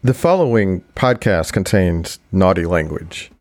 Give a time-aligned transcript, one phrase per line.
[0.00, 3.32] The following podcast contains naughty language.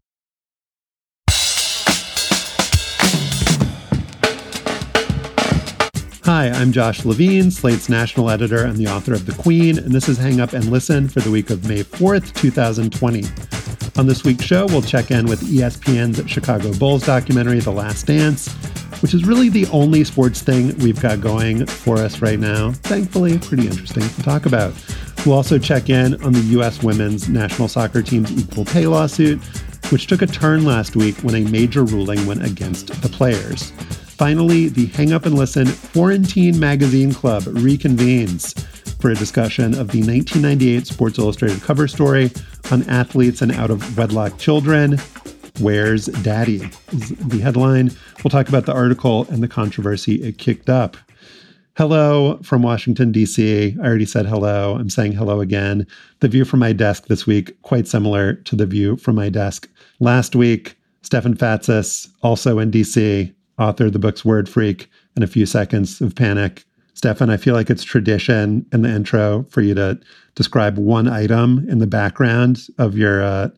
[6.23, 10.09] Hi, I'm Josh Levin, Slate's national editor and the author of The Queen, and this
[10.09, 13.23] is Hang Up and Listen for the week of May 4th, 2020.
[13.99, 18.51] On this week's show, we'll check in with ESPN's Chicago Bulls documentary, The Last Dance,
[19.03, 22.71] which is really the only sports thing we've got going for us right now.
[22.71, 24.73] Thankfully, pretty interesting to talk about.
[25.27, 26.81] We'll also check in on the U.S.
[26.81, 29.43] women's national soccer team's equal pay lawsuit,
[29.91, 33.71] which took a turn last week when a major ruling went against the players.
[33.71, 38.57] Finally, the Hang Up and Listen Quarantine Magazine Club reconvenes
[39.01, 42.31] for a discussion of the 1998 Sports Illustrated cover story
[42.71, 44.97] on athletes and out of wedlock children.
[45.59, 46.69] Where's Daddy?
[46.93, 47.91] Is the headline.
[48.23, 50.95] We'll talk about the article and the controversy it kicked up.
[51.77, 53.75] Hello from Washington, D.C.
[53.79, 54.75] I already said hello.
[54.79, 55.85] I'm saying hello again.
[56.21, 59.69] The view from my desk this week, quite similar to the view from my desk
[59.99, 60.75] last week.
[61.03, 66.01] Stefan Fatsis, also in D.C., author of the books Word Freak and A Few Seconds
[66.01, 66.65] of Panic.
[66.95, 69.99] Stefan, I feel like it's tradition in the intro for you to
[70.33, 73.49] describe one item in the background of your uh,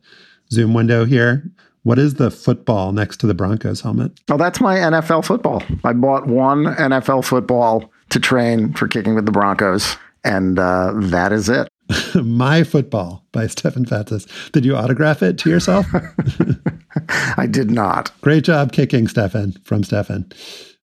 [0.52, 1.50] Zoom window here.
[1.84, 4.12] What is the football next to the Broncos helmet?
[4.30, 5.62] Oh, that's my NFL football.
[5.84, 11.32] I bought one NFL football to train for kicking with the Broncos, and uh, that
[11.32, 11.68] is it.
[12.22, 14.26] my football by Stefan Fatsis.
[14.52, 15.86] Did you autograph it to yourself?
[17.36, 18.12] I did not.
[18.20, 20.30] Great job kicking, Stefan, from Stefan.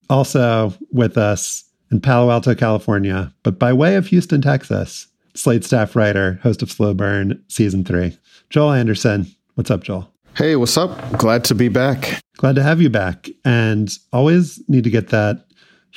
[0.10, 5.96] Also with us in Palo Alto, California, but by way of Houston, Texas, Slate staff
[5.96, 8.18] writer, host of Slow Burn Season 3,
[8.50, 9.28] Joel Anderson.
[9.54, 10.12] What's up, Joel?
[10.36, 11.18] Hey, what's up?
[11.18, 12.22] Glad to be back.
[12.38, 13.30] Glad to have you back.
[13.46, 15.47] And always need to get that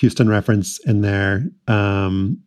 [0.00, 1.46] Houston reference in there.
[1.68, 2.42] Um,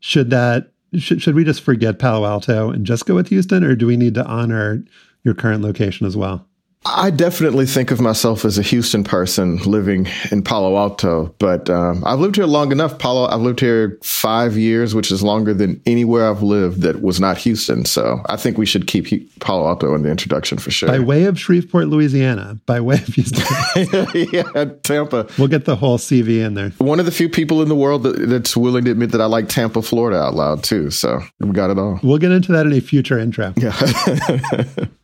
[0.00, 3.74] should that should, should we just forget Palo Alto and just go with Houston, or
[3.74, 4.84] do we need to honor
[5.22, 6.46] your current location as well?
[6.86, 12.02] I definitely think of myself as a Houston person living in Palo Alto, but um,
[12.04, 12.98] I've lived here long enough.
[12.98, 17.20] Palo, I've lived here five years, which is longer than anywhere I've lived that was
[17.20, 17.86] not Houston.
[17.86, 20.88] So I think we should keep Palo Alto in the introduction for sure.
[20.90, 23.44] By way of Shreveport, Louisiana, by way of Houston.
[24.32, 25.26] yeah, Tampa.
[25.38, 26.70] We'll get the whole CV in there.
[26.78, 29.26] One of the few people in the world that, that's willing to admit that I
[29.26, 30.90] like Tampa, Florida out loud too.
[30.90, 31.98] So we got it all.
[32.02, 33.54] We'll get into that in a future intro.
[33.56, 33.74] Yeah.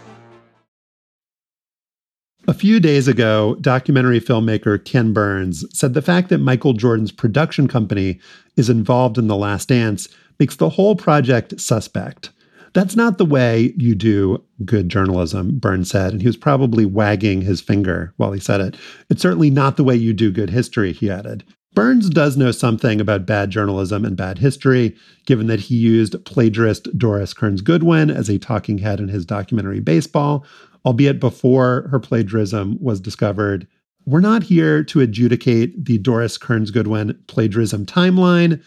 [2.47, 7.67] A few days ago, documentary filmmaker Ken Burns said the fact that Michael Jordan's production
[7.67, 8.19] company
[8.57, 10.09] is involved in The Last Dance
[10.39, 12.31] makes the whole project suspect.
[12.73, 17.41] That's not the way you do good journalism, Burns said, and he was probably wagging
[17.41, 18.75] his finger while he said it.
[19.09, 21.43] It's certainly not the way you do good history, he added.
[21.73, 26.97] Burns does know something about bad journalism and bad history, given that he used plagiarist
[26.97, 30.45] Doris Kearns Goodwin as a talking head in his documentary Baseball,
[30.85, 33.67] albeit before her plagiarism was discovered.
[34.05, 38.63] We're not here to adjudicate the Doris Kearns Goodwin plagiarism timeline.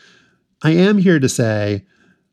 [0.63, 1.85] I am here to say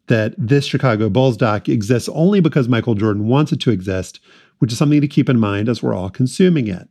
[0.07, 4.19] that this Chicago Bulls doc exists only because Michael Jordan wants it to exist,
[4.59, 6.89] which is something to keep in mind as we're all consuming it.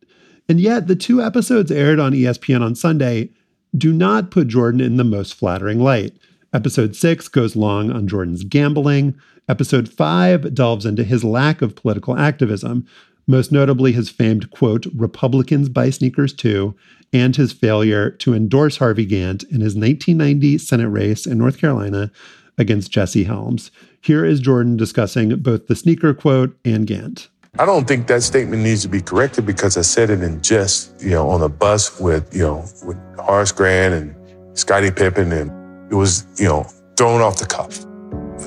[0.49, 3.31] And yet, the two episodes aired on ESPN on Sunday
[3.77, 6.17] do not put Jordan in the most flattering light.
[6.53, 9.15] Episode six goes long on Jordan's gambling.
[9.51, 12.87] Episode five delves into his lack of political activism,
[13.27, 16.77] most notably his famed quote, Republicans buy sneakers too,
[17.13, 22.13] and his failure to endorse Harvey Gantt in his 1990 Senate race in North Carolina
[22.59, 23.73] against Jesse Helms.
[24.01, 27.27] Here is Jordan discussing both the sneaker quote and Gantt.
[27.59, 31.03] I don't think that statement needs to be corrected because I said it in jest,
[31.03, 35.51] you know, on a bus with, you know, with Horace Grant and Scottie Pippen, and
[35.91, 36.63] it was, you know,
[36.97, 37.85] thrown off the cuff.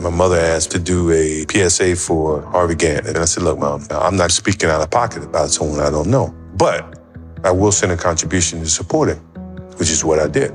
[0.01, 3.85] My mother asked to do a PSA for Harvey Gantt, and I said, "Look, mom,
[3.91, 6.99] I'm not speaking out of pocket about someone I don't know, but
[7.43, 9.19] I will send a contribution to support him,"
[9.77, 10.53] which is what I did.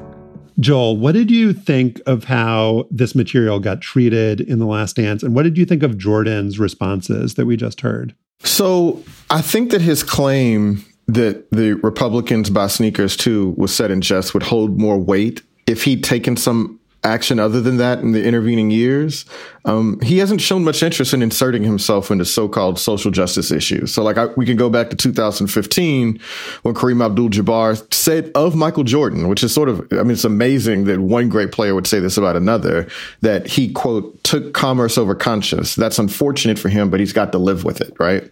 [0.61, 5.23] Joel, what did you think of how this material got treated in The Last Dance?
[5.23, 8.15] And what did you think of Jordan's responses that we just heard?
[8.43, 14.01] So I think that his claim that the Republicans buy sneakers too was said in
[14.01, 18.25] jest would hold more weight if he'd taken some action other than that in the
[18.25, 19.25] intervening years.
[19.65, 23.93] Um, he hasn't shown much interest in inserting himself into so-called social justice issues.
[23.93, 26.21] So, like, I, we can go back to 2015
[26.63, 30.85] when Kareem Abdul-Jabbar said of Michael Jordan, which is sort of, I mean, it's amazing
[30.85, 32.89] that one great player would say this about another,
[33.21, 35.75] that he quote took commerce over conscience.
[35.75, 38.25] That's unfortunate for him, but he's got to live with it, right?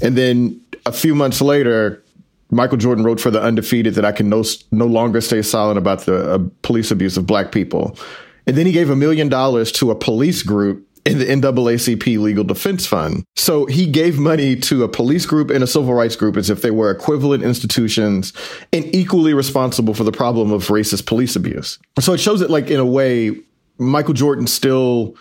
[0.00, 2.02] And then a few months later,
[2.50, 6.06] Michael Jordan wrote for the undefeated that I can no, no longer stay silent about
[6.06, 7.98] the uh, police abuse of black people.
[8.46, 12.44] And then he gave a million dollars to a police group in the NAACP Legal
[12.44, 13.24] Defense Fund.
[13.36, 16.62] So he gave money to a police group and a civil rights group as if
[16.62, 18.32] they were equivalent institutions
[18.72, 21.78] and equally responsible for the problem of racist police abuse.
[22.00, 23.38] So it shows that, like, in a way,
[23.78, 25.16] Michael Jordan still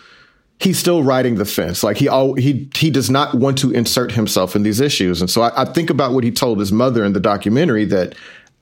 [0.60, 1.84] he's still riding the fence.
[1.84, 5.22] Like he all he he does not want to insert himself in these issues.
[5.22, 8.16] And so I, I think about what he told his mother in the documentary that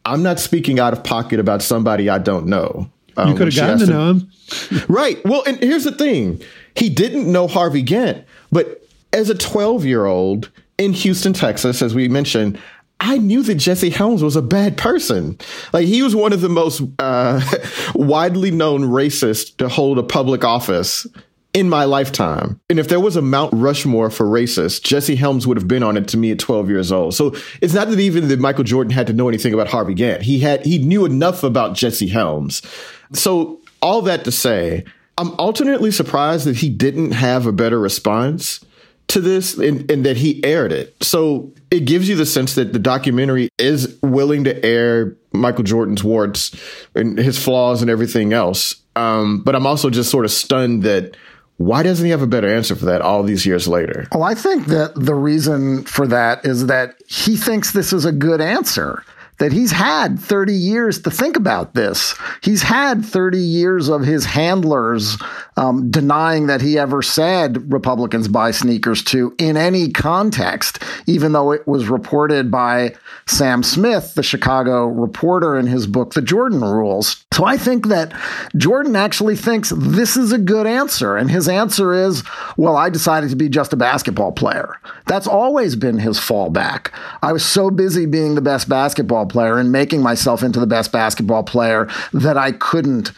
[0.06, 2.90] I'm not speaking out of pocket about somebody I don't know.
[3.16, 4.32] Um, you could have gotten to, know him.
[4.88, 5.24] right.
[5.24, 6.42] Well, and here's the thing.
[6.76, 10.50] He didn't know Harvey Gantt, but as a 12 year old
[10.80, 12.60] in Houston, Texas, as we mentioned,
[13.00, 15.38] I knew that Jesse Helms was a bad person.
[15.74, 17.42] Like he was one of the most uh,
[17.96, 21.06] widely known racists to hold a public office
[21.54, 22.60] in my lifetime.
[22.70, 25.98] And if there was a Mount Rushmore for racists, Jesse Helms would have been on
[25.98, 27.14] it to me at 12 years old.
[27.14, 30.22] So it's not that even that Michael Jordan had to know anything about Harvey Gantt.
[30.22, 32.62] He had he knew enough about Jesse Helms.
[33.14, 34.84] So all that to say,
[35.18, 38.66] I'm alternately surprised that he didn't have a better response
[39.10, 40.96] to this and, and that he aired it.
[41.04, 46.04] So it gives you the sense that the documentary is willing to air Michael Jordan's
[46.04, 46.56] warts
[46.96, 48.76] and his flaws and everything else.
[48.96, 51.16] Um, but I'm also just sort of stunned that
[51.58, 54.08] why doesn't he have a better answer for that all these years later?
[54.12, 58.12] Well, I think that the reason for that is that he thinks this is a
[58.12, 59.04] good answer
[59.40, 62.16] that he's had 30 years to think about this.
[62.42, 65.18] He's had 30 years of his handlers
[65.58, 71.52] um, denying that he ever said Republicans buy sneakers too in any context, even though
[71.52, 72.96] it was reported by
[73.26, 77.26] Sam Smith, the Chicago reporter, in his book, The Jordan Rules.
[77.34, 78.14] So I think that
[78.56, 81.18] Jordan actually thinks this is a good answer.
[81.18, 82.24] And his answer is,
[82.58, 84.80] well, I decided to be just a basketball player.
[85.08, 86.92] That's always been his fallback.
[87.22, 90.92] I was so busy being the best basketball player and making myself into the best
[90.92, 93.12] basketball player that I couldn't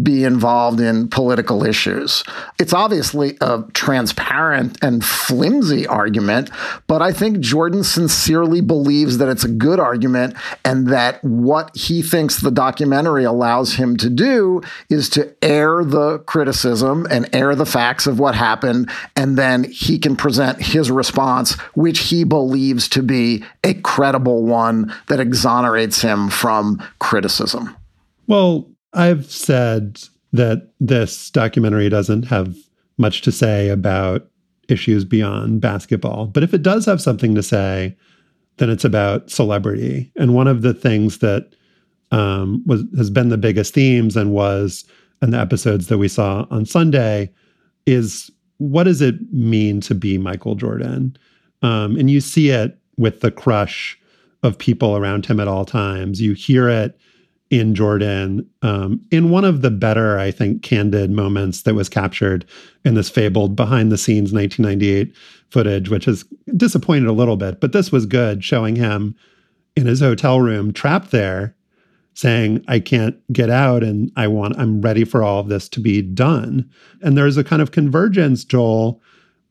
[0.00, 2.24] be involved in political issues.
[2.58, 6.50] It's obviously a transparent and flimsy argument,
[6.86, 10.34] but I think Jordan sincerely believes that it's a good argument
[10.64, 16.20] and that what he thinks the documentary allows him to do is to air the
[16.20, 21.52] criticism and air the facts of what happened, and then he can present his response,
[21.74, 27.76] which he believes to be a credible one that exonerates him from criticism.
[28.26, 30.00] Well, I've said
[30.32, 32.56] that this documentary doesn't have
[32.98, 34.28] much to say about
[34.68, 36.26] issues beyond basketball.
[36.26, 37.96] But if it does have something to say,
[38.58, 40.12] then it's about celebrity.
[40.16, 41.54] And one of the things that
[42.10, 44.84] um, was has been the biggest themes and was
[45.22, 47.32] in the episodes that we saw on Sunday
[47.86, 51.16] is what does it mean to be Michael Jordan?
[51.62, 53.98] Um, and you see it with the crush
[54.42, 56.20] of people around him at all times.
[56.20, 56.98] You hear it
[57.52, 62.46] in Jordan um, in one of the better, I think, candid moments that was captured
[62.82, 65.14] in this fabled behind the scenes 1998
[65.50, 66.24] footage, which is
[66.56, 69.14] disappointed a little bit, but this was good, showing him
[69.76, 71.54] in his hotel room trapped there
[72.14, 75.80] saying i can't get out and i want i'm ready for all of this to
[75.80, 76.68] be done.
[77.00, 79.00] And there's a kind of convergence joel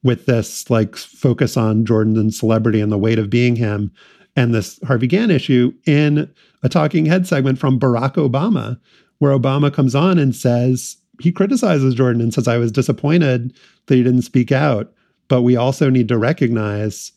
[0.03, 3.91] with this like focus on jordan and celebrity and the weight of being him
[4.35, 6.31] and this harvey Gantt issue in
[6.63, 8.79] a talking head segment from Barack Obama,
[9.19, 13.53] where Obama comes on and says, he criticizes Jordan and says, I was disappointed
[13.85, 14.93] that he didn't speak out.
[15.27, 17.11] But we also need to recognize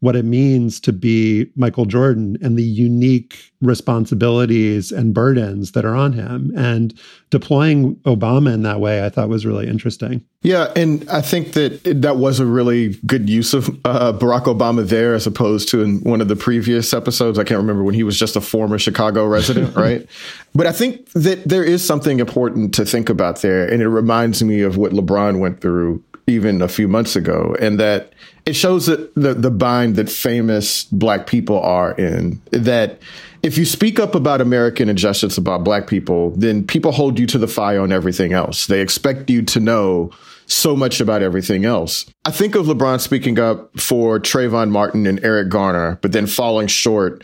[0.00, 5.94] what it means to be Michael Jordan and the unique responsibilities and burdens that are
[5.94, 6.50] on him.
[6.56, 10.24] And deploying Obama in that way, I thought was really interesting.
[10.42, 14.88] Yeah, and I think that that was a really good use of uh, Barack Obama
[14.88, 17.38] there, as opposed to in one of the previous episodes.
[17.38, 20.08] I can't remember when he was just a former Chicago resident, right?
[20.54, 24.42] But I think that there is something important to think about there, and it reminds
[24.42, 28.14] me of what LeBron went through even a few months ago, and that
[28.50, 32.42] it shows that the, the bind that famous black people are in.
[32.50, 33.00] That
[33.44, 37.38] if you speak up about American injustice about black people, then people hold you to
[37.38, 38.66] the fire on everything else.
[38.66, 40.10] They expect you to know
[40.46, 42.06] so much about everything else.
[42.24, 46.66] I think of LeBron speaking up for Trayvon Martin and Eric Garner, but then falling
[46.66, 47.22] short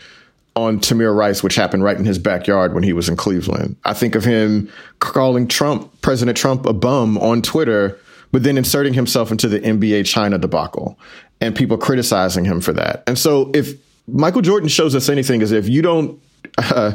[0.55, 3.75] on Tamir Rice, which happened right in his backyard when he was in Cleveland.
[3.83, 7.99] I think of him calling Trump, President Trump, a bum on Twitter,
[8.37, 10.99] but then inserting himself into the NBA China debacle
[11.41, 13.01] and people criticizing him for that.
[13.07, 13.73] And so if
[14.07, 16.21] Michael Jordan shows us anything is if you don't
[16.59, 16.91] uh,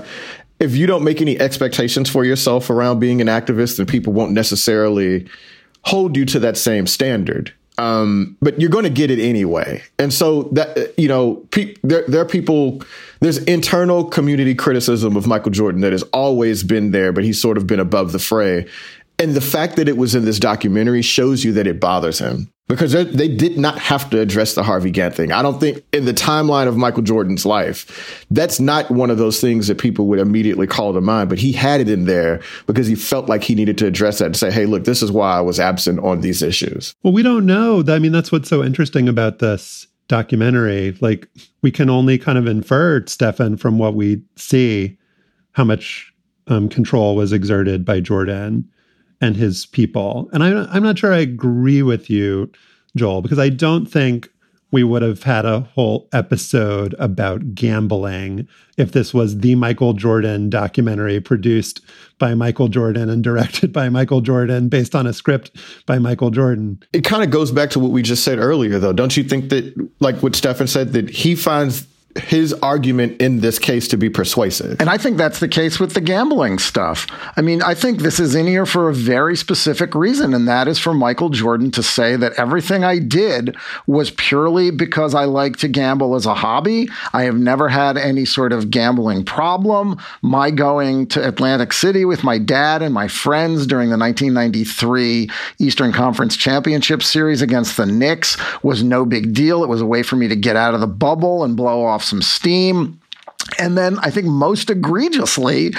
[0.60, 4.30] if you don't make any expectations for yourself around being an activist, then people won't
[4.30, 5.26] necessarily
[5.84, 7.52] hold you to that same standard.
[7.76, 9.82] Um, but you're going to get it anyway.
[9.98, 12.82] And so that, you know, pe- there, there are people,
[13.18, 17.56] there's internal community criticism of Michael Jordan that has always been there, but he's sort
[17.56, 18.68] of been above the fray.
[19.22, 22.52] And the fact that it was in this documentary shows you that it bothers him
[22.66, 25.30] because they did not have to address the Harvey Gantt thing.
[25.30, 29.40] I don't think in the timeline of Michael Jordan's life, that's not one of those
[29.40, 32.88] things that people would immediately call to mind, but he had it in there because
[32.88, 35.36] he felt like he needed to address that and say, hey, look, this is why
[35.36, 36.96] I was absent on these issues.
[37.04, 37.84] Well, we don't know.
[37.86, 40.96] I mean, that's what's so interesting about this documentary.
[41.00, 41.28] Like,
[41.62, 44.98] we can only kind of infer, Stefan, from what we see,
[45.52, 46.12] how much
[46.48, 48.68] um, control was exerted by Jordan
[49.22, 50.28] and his people.
[50.32, 52.50] And I'm, I'm not sure I agree with you,
[52.96, 54.28] Joel, because I don't think
[54.72, 58.48] we would have had a whole episode about gambling
[58.78, 61.82] if this was the Michael Jordan documentary produced
[62.18, 65.52] by Michael Jordan and directed by Michael Jordan based on a script
[65.86, 66.82] by Michael Jordan.
[66.92, 68.94] It kind of goes back to what we just said earlier, though.
[68.94, 71.86] Don't you think that, like what Stefan said, that he finds
[72.16, 74.80] his argument in this case to be persuasive.
[74.80, 77.06] And I think that's the case with the gambling stuff.
[77.36, 80.68] I mean, I think this is in here for a very specific reason, and that
[80.68, 85.56] is for Michael Jordan to say that everything I did was purely because I like
[85.58, 86.88] to gamble as a hobby.
[87.12, 89.98] I have never had any sort of gambling problem.
[90.20, 95.92] My going to Atlantic City with my dad and my friends during the 1993 Eastern
[95.92, 99.64] Conference Championship Series against the Knicks was no big deal.
[99.64, 102.01] It was a way for me to get out of the bubble and blow off
[102.02, 103.00] off some steam.
[103.58, 105.72] And then I think most egregiously,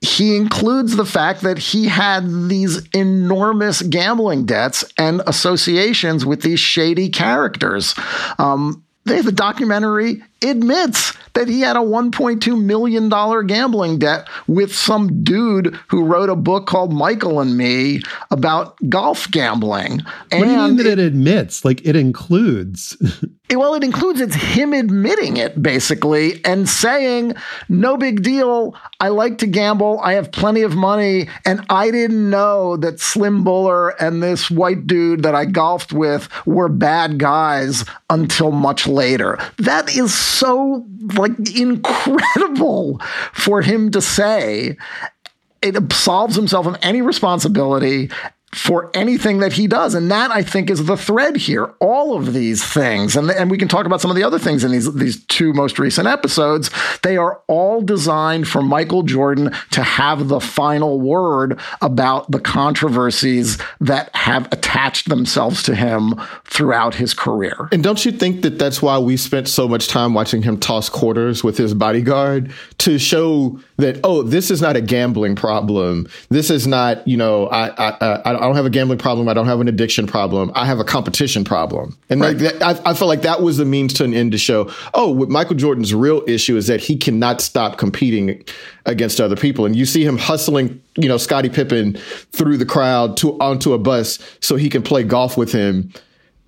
[0.00, 6.58] he includes the fact that he had these enormous gambling debts and associations with these
[6.58, 7.94] shady characters.
[8.38, 13.08] Um, the documentary admits that he had a $1.2 million
[13.46, 19.30] gambling debt with some dude who wrote a book called Michael and Me about golf
[19.30, 20.00] gambling.
[20.30, 21.64] And what do you mean that it, it admits?
[21.64, 22.96] Like it includes.
[23.50, 27.34] well, it includes it's him admitting it basically and saying,
[27.68, 28.74] no big deal.
[29.00, 30.00] I like to gamble.
[30.00, 31.28] I have plenty of money.
[31.44, 36.28] And I didn't know that Slim Bouler and this white dude that I golfed with
[36.46, 39.38] were bad guys until much later.
[39.58, 42.98] That is so like incredible
[43.32, 44.76] for him to say.
[45.62, 48.10] It absolves himself of any responsibility
[48.52, 49.94] for anything that he does.
[49.94, 51.72] And that I think is the thread here.
[51.78, 54.64] All of these things, and, and we can talk about some of the other things
[54.64, 56.68] in these, these two most recent episodes,
[57.02, 63.56] they are all designed for Michael Jordan to have the final word about the controversies
[63.80, 66.14] that have attached themselves to him
[66.44, 67.68] throughout his career.
[67.70, 70.88] And don't you think that that's why we spent so much time watching him toss
[70.88, 76.08] quarters with his bodyguard to show that, oh, this is not a gambling problem.
[76.30, 79.28] This is not, you know, I, I, I I don't have a gambling problem.
[79.28, 80.52] I don't have an addiction problem.
[80.54, 81.96] I have a competition problem.
[82.08, 82.36] And right.
[82.36, 84.70] like that, I, I feel like that was the means to an end to show,
[84.94, 88.44] oh, what Michael Jordan's real issue is that he cannot stop competing
[88.86, 89.66] against other people.
[89.66, 91.94] And you see him hustling, you know, Scottie Pippen
[92.32, 95.92] through the crowd to onto a bus so he can play golf with him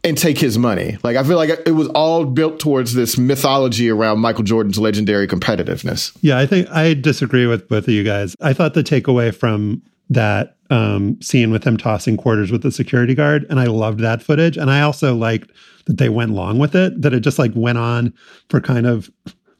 [0.04, 0.98] and take his money.
[1.02, 5.26] Like I feel like it was all built towards this mythology around Michael Jordan's legendary
[5.26, 6.16] competitiveness.
[6.20, 8.34] Yeah, I think I disagree with both of you guys.
[8.40, 13.14] I thought the takeaway from that um, scene with him tossing quarters with the security
[13.14, 14.56] guard, and I loved that footage.
[14.56, 15.50] And I also liked
[15.84, 18.14] that they went long with it, that it just like went on
[18.48, 19.10] for kind of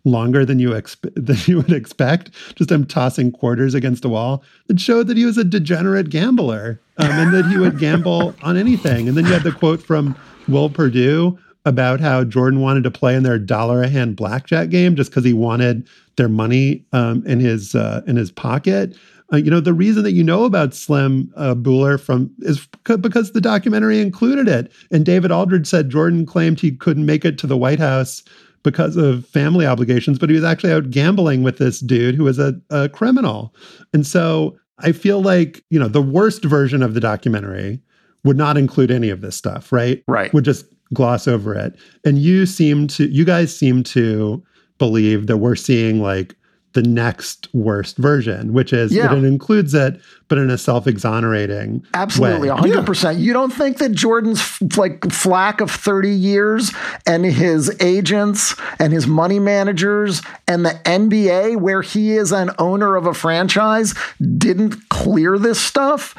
[0.04, 2.30] longer than you exp- than you would expect.
[2.56, 4.42] Just him tossing quarters against a wall.
[4.70, 8.56] It showed that he was a degenerate gambler, um, and that he would gamble on
[8.56, 9.06] anything.
[9.06, 10.16] And then you had the quote from
[10.48, 14.96] Will Perdue about how Jordan wanted to play in their dollar a hand blackjack game
[14.96, 18.96] just because he wanted their money um, in his uh, in his pocket.
[19.32, 23.32] Uh, you know, the reason that you know about Slim uh, Bouler from is because
[23.32, 24.70] the documentary included it.
[24.90, 28.22] And David Aldridge said Jordan claimed he couldn't make it to the White House
[28.62, 32.38] because of family obligations, but he was actually out gambling with this dude who was
[32.38, 33.54] a, a criminal.
[33.92, 37.80] And so I feel like, you know, the worst version of the documentary
[38.24, 40.04] would not include any of this stuff, right?
[40.06, 40.32] Right.
[40.32, 41.74] Would just gloss over it.
[42.04, 44.42] And you seem to, you guys seem to
[44.78, 46.36] believe that we're seeing like
[46.72, 49.08] the next worst version, which is yeah.
[49.08, 50.00] that it includes it,
[50.32, 52.56] but in a self-exonerating absolutely way.
[52.56, 53.10] 100% yeah.
[53.10, 56.72] you don't think that jordan's like flack of 30 years
[57.06, 62.96] and his agents and his money managers and the nba where he is an owner
[62.96, 63.94] of a franchise
[64.38, 66.14] didn't clear this stuff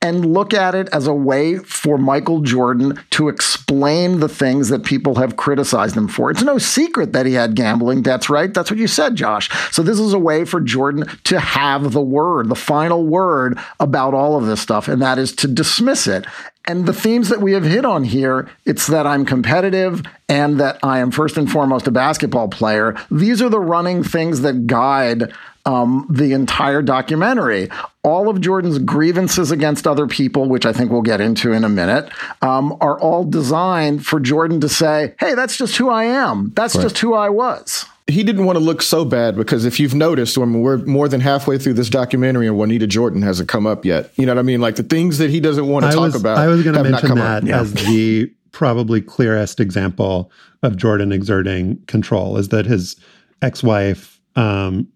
[0.00, 4.84] and look at it as a way for Michael Jordan to explain the things that
[4.84, 6.30] people have criticized him for.
[6.30, 8.52] It's no secret that he had gambling debts, right?
[8.52, 9.50] That's what you said, Josh.
[9.72, 14.14] So this is a way for Jordan to have the word, the final word about
[14.14, 16.26] all of this stuff, and that is to dismiss it.
[16.68, 20.78] And the themes that we have hit on here, it's that I'm competitive and that
[20.82, 22.94] I am first and foremost a basketball player.
[23.10, 25.32] These are the running things that guide
[25.64, 27.70] um, the entire documentary.
[28.02, 31.70] All of Jordan's grievances against other people, which I think we'll get into in a
[31.70, 36.52] minute, um, are all designed for Jordan to say, hey, that's just who I am.
[36.54, 36.82] That's right.
[36.82, 40.38] just who I was he didn't want to look so bad because if you've noticed,
[40.38, 44.10] when we're more than halfway through this documentary and Juanita Jordan hasn't come up yet,
[44.16, 44.60] you know what I mean?
[44.60, 46.38] Like the things that he doesn't want to I talk was, about.
[46.38, 47.60] I was going to mention that yeah.
[47.60, 52.96] as the probably clearest example of Jordan exerting control is that his
[53.42, 54.88] ex-wife um,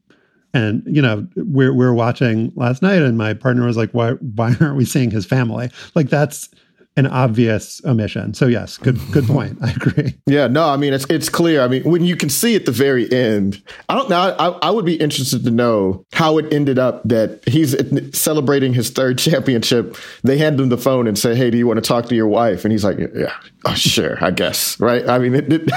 [0.54, 4.54] and you know, we're we're watching last night, and my partner was like, "Why why
[4.60, 6.50] aren't we seeing his family?" Like that's
[6.96, 8.34] an obvious omission.
[8.34, 9.58] So yes, good good point.
[9.62, 10.14] I agree.
[10.26, 11.62] Yeah, no, I mean it's it's clear.
[11.62, 14.34] I mean when you can see at the very end, I don't know.
[14.38, 17.74] I, I would be interested to know how it ended up that he's
[18.18, 19.96] celebrating his third championship.
[20.22, 22.28] They hand him the phone and say, "Hey, do you want to talk to your
[22.28, 23.34] wife?" And he's like, "Yeah,
[23.64, 25.08] oh, sure, I guess." Right?
[25.08, 25.70] I mean, it, it,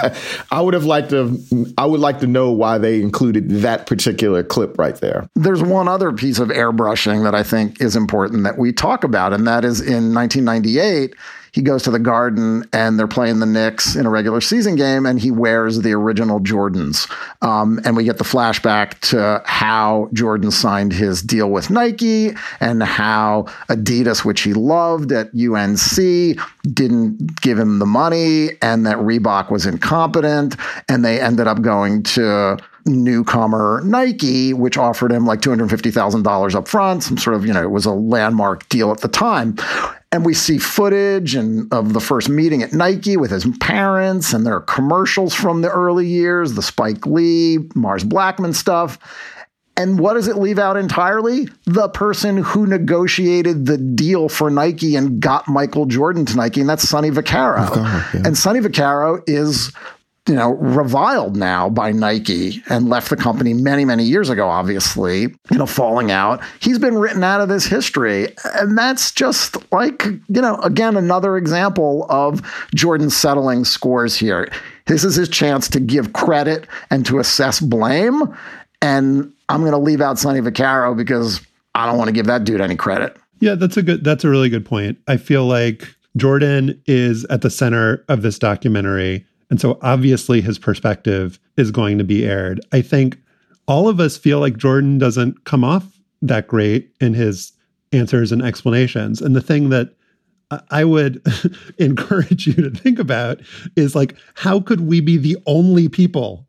[0.52, 1.40] I would have liked to.
[1.78, 5.30] I would like to know why they included that particular clip right there.
[5.36, 9.32] There's one other piece of airbrushing that I think is important that we talk about,
[9.32, 11.05] and that is in 1998
[11.56, 15.06] he goes to the garden and they're playing the Knicks in a regular season game,
[15.06, 17.10] and he wears the original Jordans.
[17.42, 22.84] Um, and we get the flashback to how Jordan signed his deal with Nike and
[22.84, 26.38] how Adidas, which he loved at UNC,
[26.74, 30.58] didn't give him the money, and that Reebok was incompetent,
[30.90, 37.04] and they ended up going to newcomer Nike, which offered him like $250,000 up front,
[37.04, 39.56] some sort of, you know, it was a landmark deal at the time.
[40.12, 44.46] And we see footage and of the first meeting at Nike with his parents, and
[44.46, 48.98] there are commercials from the early years, the Spike Lee, Mars Blackman stuff.
[49.78, 51.50] And what does it leave out entirely?
[51.66, 56.70] The person who negotiated the deal for Nike and got Michael Jordan to Nike, and
[56.70, 57.76] that's Sonny Vaccaro.
[57.76, 58.22] yeah.
[58.24, 59.74] And Sonny Vaccaro is
[60.28, 65.22] you know, reviled now by Nike and left the company many, many years ago, obviously,
[65.22, 66.42] you know, falling out.
[66.60, 68.30] He's been written out of this history.
[68.56, 72.42] And that's just like, you know, again, another example of
[72.74, 74.50] Jordan settling scores here.
[74.88, 78.24] This is his chance to give credit and to assess blame.
[78.82, 81.40] And I'm going to leave out Sonny Vaccaro because
[81.76, 83.16] I don't want to give that dude any credit.
[83.42, 84.98] Yeah, that's a good, that's a really good point.
[85.08, 90.60] I feel like Jordan is at the center of this documentary and so obviously his
[90.60, 92.60] perspective is going to be aired.
[92.74, 93.18] I think
[93.70, 97.54] all of us feel like Jordan doesn't come off that great in his
[97.94, 99.22] answers and explanations.
[99.22, 99.96] And the thing that
[100.72, 101.26] I would
[101.78, 103.40] encourage you to think about
[103.78, 106.46] is like, how could we be the only people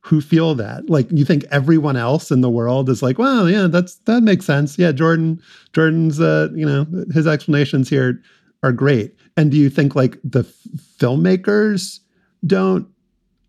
[0.00, 0.90] who feel that?
[0.90, 4.44] Like, you think everyone else in the world is like, well, yeah, that's that makes
[4.44, 4.76] sense.
[4.76, 5.40] Yeah, Jordan,
[5.72, 6.84] Jordan's, uh, you know,
[7.14, 8.20] his explanations here
[8.64, 9.14] are great.
[9.36, 10.54] And do you think like the f-
[10.98, 12.00] filmmakers
[12.46, 12.88] don't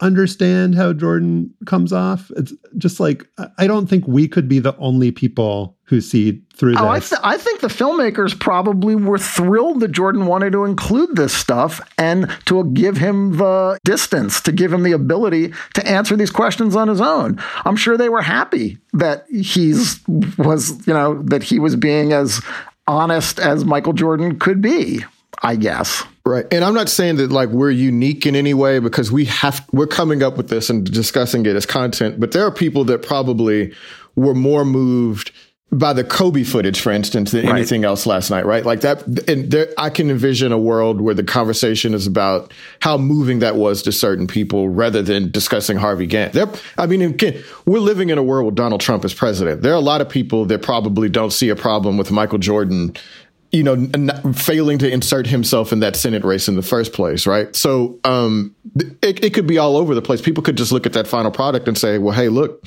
[0.02, 2.32] understand how Jordan comes off.
[2.36, 3.28] It's just like
[3.58, 6.82] I don't think we could be the only people who see through this.
[6.82, 11.16] Oh, I, th- I, think the filmmakers probably were thrilled that Jordan wanted to include
[11.16, 16.16] this stuff and to give him the distance, to give him the ability to answer
[16.16, 17.40] these questions on his own.
[17.66, 20.00] I'm sure they were happy that he's
[20.38, 22.42] was, you know, that he was being as
[22.88, 25.04] honest as Michael Jordan could be.
[25.44, 26.04] I guess.
[26.26, 26.46] Right.
[26.52, 29.88] And I'm not saying that like we're unique in any way because we have, we're
[29.88, 33.74] coming up with this and discussing it as content, but there are people that probably
[34.16, 35.32] were more moved
[35.74, 37.56] by the Kobe footage, for instance, than right.
[37.56, 38.66] anything else last night, right?
[38.66, 42.98] Like that, and there, I can envision a world where the conversation is about how
[42.98, 46.34] moving that was to certain people rather than discussing Harvey Gantt.
[46.34, 49.62] There, I mean, again, we're living in a world where Donald Trump is president.
[49.62, 52.94] There are a lot of people that probably don't see a problem with Michael Jordan
[53.52, 53.76] you know,
[54.34, 57.54] failing to insert himself in that Senate race in the first place, right?
[57.54, 58.56] So um,
[59.02, 60.22] it, it could be all over the place.
[60.22, 62.66] People could just look at that final product and say, well, hey, look,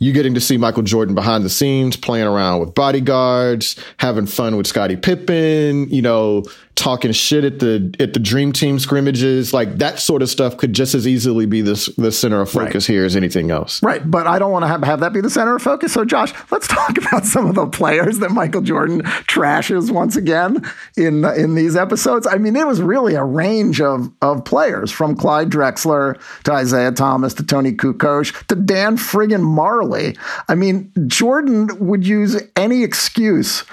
[0.00, 4.56] you're getting to see Michael Jordan behind the scenes, playing around with bodyguards, having fun
[4.56, 6.42] with Scottie Pippen, you know,
[6.76, 9.52] talking shit at the at the dream team scrimmages.
[9.52, 12.88] Like that sort of stuff could just as easily be this the center of focus
[12.88, 12.94] right.
[12.94, 13.82] here as anything else.
[13.82, 15.94] Right but i don't want to have, have that be the center of focus.
[15.94, 20.64] So josh let's talk about some of the players that michael jordan trashes once again
[20.96, 22.26] in in these episodes.
[22.26, 26.92] I mean it was really a range of of players from clyde drexler to isiah
[26.92, 30.16] thomas to toni kukoc to dan friggin majerle.
[30.48, 33.64] I mean jordan would use any excuse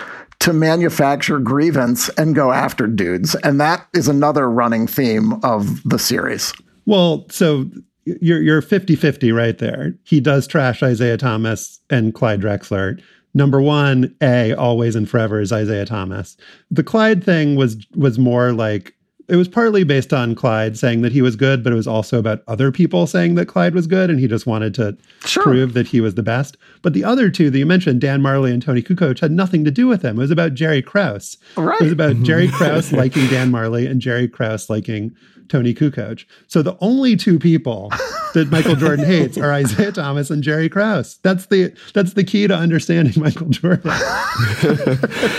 [0.44, 3.34] to manufacture grievance and go after dudes.
[3.44, 6.54] And that is another running theme of the series.
[6.86, 7.66] Well, so
[8.04, 9.96] you're you're 50-50 right there.
[10.04, 13.02] He does trash Isiah Thomas and Clyde Drexler.
[13.34, 16.36] Number one, A, always and forever is Isiah Thomas.
[16.70, 18.94] The Clyde thing was was more like
[19.30, 22.20] it was partly based on Clyde saying that he was good, but it was also
[22.20, 25.44] about other people saying that Clyde was good, and he just wanted to sure.
[25.44, 26.58] prove that he was the best.
[26.82, 29.72] But the other two that you mentioned, Dan Majerle and Toni Kukoc, had nothing to
[29.72, 30.18] do with him.
[30.18, 31.38] It was about Jerry Krause.
[31.56, 31.80] Right.
[31.80, 35.16] It was about Jerry Krause liking Dan Majerle and Jerry Krause liking
[35.50, 36.26] Toni Kukoc.
[36.48, 37.90] So the only two people
[38.34, 41.20] that Michael Jordan hates are Isiah Thomas and Jerry Krause.
[41.24, 43.82] That's the that's the key to understanding Michael Jordan.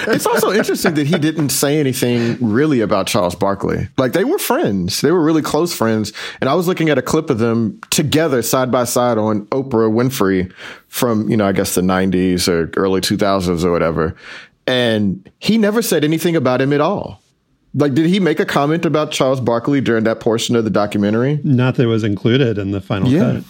[0.06, 3.88] it's also interesting that he didn't say anything really about Charles Barkley.
[3.98, 5.00] Like they were friends.
[5.00, 6.12] They were really close friends.
[6.40, 9.90] And I was looking at a clip of them together side by side on Oprah
[9.90, 10.52] Winfrey
[10.88, 14.14] from, you know, I guess the 90s or early 2000s or whatever.
[14.66, 17.20] And he never said anything about him at all.
[17.74, 21.40] Like, did he make a comment about Charles Barkley during that portion of the documentary?
[21.42, 23.32] Not that it was included in the final yeah.
[23.34, 23.44] cut.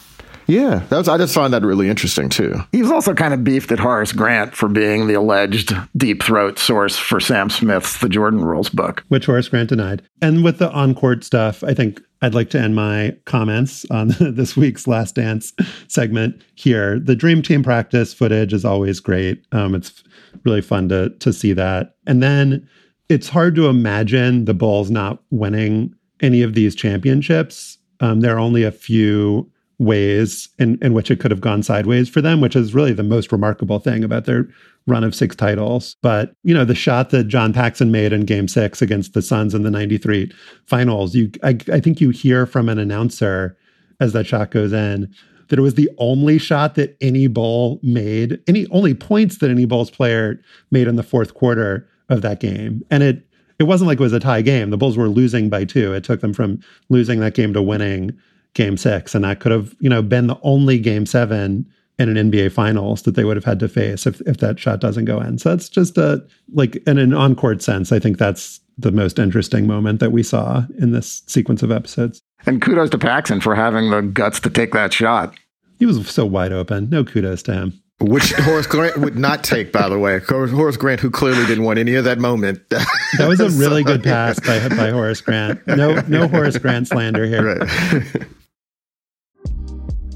[0.47, 1.09] Yeah, that was.
[1.09, 2.55] I just found that really interesting too.
[2.73, 6.59] He was also kind of beefed at Horace Grant for being the alleged deep throat
[6.59, 10.03] source for Sam Smith's The Jordan Rules book, which Horace Grant denied.
[10.21, 14.09] And with the on court stuff, I think I'd like to end my comments on
[14.21, 15.53] this week's Last Dance
[15.89, 16.99] segment here.
[16.99, 19.45] The Dream Team practice footage is always great.
[19.53, 20.03] Um, it's
[20.45, 22.69] really fun to to see that, and then
[23.09, 27.79] it's hard to imagine the Bulls not winning any of these championships.
[28.01, 32.09] Um, there are only a few ways in, in which it could have gone sideways
[32.09, 34.49] for them, which is really the most remarkable thing about their
[34.87, 35.97] run of six titles.
[36.01, 39.55] But, you know, the shot that John Paxson made in game six against the Suns
[39.55, 40.31] in the 93
[40.67, 43.57] finals, you I, I think you hear from an announcer
[44.01, 45.13] as that shot goes in
[45.49, 49.67] that it was the only shot that any Bull made, any only points that any
[49.67, 50.41] Bulls player
[50.71, 52.85] made in the fourth quarter of that game.
[52.91, 53.27] And it
[53.59, 54.71] it wasn't like it was a tie game.
[54.71, 55.93] The Bulls were losing by two.
[55.93, 58.17] It took them from losing that game to winning
[58.55, 59.15] game six.
[59.15, 61.67] And that could have, you know, been the only game seven
[61.99, 64.81] in an NBA finals that they would have had to face if, if that shot
[64.81, 65.39] doesn't go in.
[65.39, 69.69] So that's just a like in an on-court sense, I think that's the most interesting
[69.69, 72.21] moment that we saw in this sequence of episodes.
[72.47, 75.37] And kudos to Paxson for having the guts to take that shot.
[75.79, 76.91] He was so wide open.
[76.91, 77.83] No kudos to him.
[78.01, 80.19] Which Horace Grant would not take, by the way.
[80.19, 82.61] Horace Grant, who clearly didn't want any of that moment.
[83.17, 85.65] That was a really so, good pass by, by Horace Grant.
[85.69, 87.59] No, no Horace Grant slander here.
[87.59, 88.27] Right.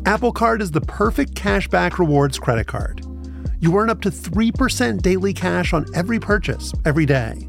[0.05, 3.07] Apple Card is the perfect cashback rewards credit card.
[3.61, 7.47] You earn up to 3% daily cash on every purchase every day.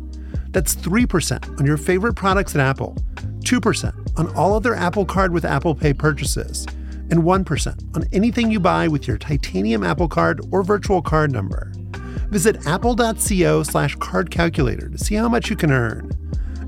[0.50, 2.96] That's 3% on your favorite products at Apple,
[3.40, 6.68] 2% on all other Apple Card with Apple Pay purchases
[7.12, 11.72] and 1% on anything you buy with your titanium Apple Card or virtual card number.
[12.30, 16.12] Visit apple.co slash card calculator to see how much you can earn.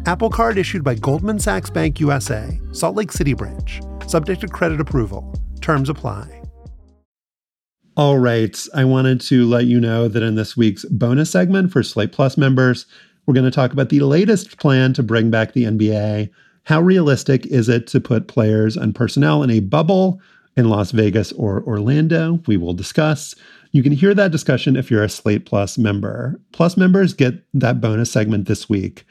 [0.06, 4.82] Apple Card issued by Goldman Sachs Bank USA, Salt Lake City branch, subject to credit
[4.82, 5.34] approval.
[5.62, 6.42] Terms apply.
[7.96, 8.58] All right.
[8.74, 12.38] I wanted to let you know that in this week's bonus segment for Slate Plus
[12.38, 12.88] members,
[13.26, 16.30] we're going to talk about the latest plan to bring back the NBA
[16.64, 20.22] how realistic is it to put players and personnel in a bubble
[20.56, 22.40] in Las Vegas or Orlando?
[22.46, 23.36] We will discuss.
[23.72, 26.40] You can hear that discussion if you're a Slate Plus member.
[26.52, 29.06] Plus members get that bonus segment this week.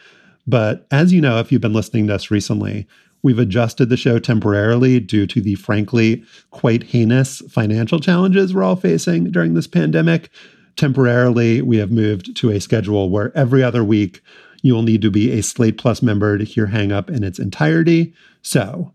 [0.47, 2.87] But as you know, if you've been listening to us recently,
[3.23, 8.77] we've adjusted the show temporarily due to the frankly quite heinous financial challenges we're all
[8.77, 10.31] facing during this pandemic.
[10.77, 14.23] Temporarily, we have moved to a schedule where every other week
[14.63, 17.39] you will need to be a Slate Plus member to hear Hang Up in its
[17.39, 18.15] entirety.
[18.43, 18.93] So,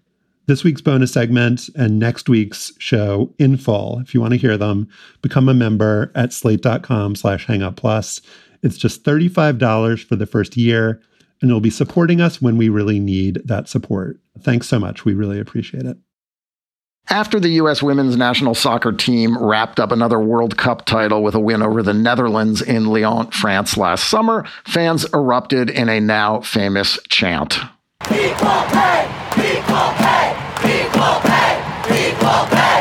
[0.48, 4.58] this week's bonus segment and next week's show in full, if you want to hear
[4.58, 4.88] them,
[5.22, 8.22] become a member at slate.com slash hangup plus.
[8.62, 11.02] It's just $35 for the first year,
[11.42, 14.20] and you'll be supporting us when we really need that support.
[14.40, 15.04] Thanks so much.
[15.04, 15.98] We really appreciate it.
[17.10, 17.84] After the U.S.
[17.84, 21.94] women's national soccer team wrapped up another World Cup title with a win over the
[21.94, 27.60] Netherlands in Lyon, France last summer, fans erupted in a now famous chant.
[28.06, 29.08] Equal pay!
[29.38, 30.36] Equal pay!
[30.66, 32.10] Equal pay!
[32.10, 32.75] Equal pay!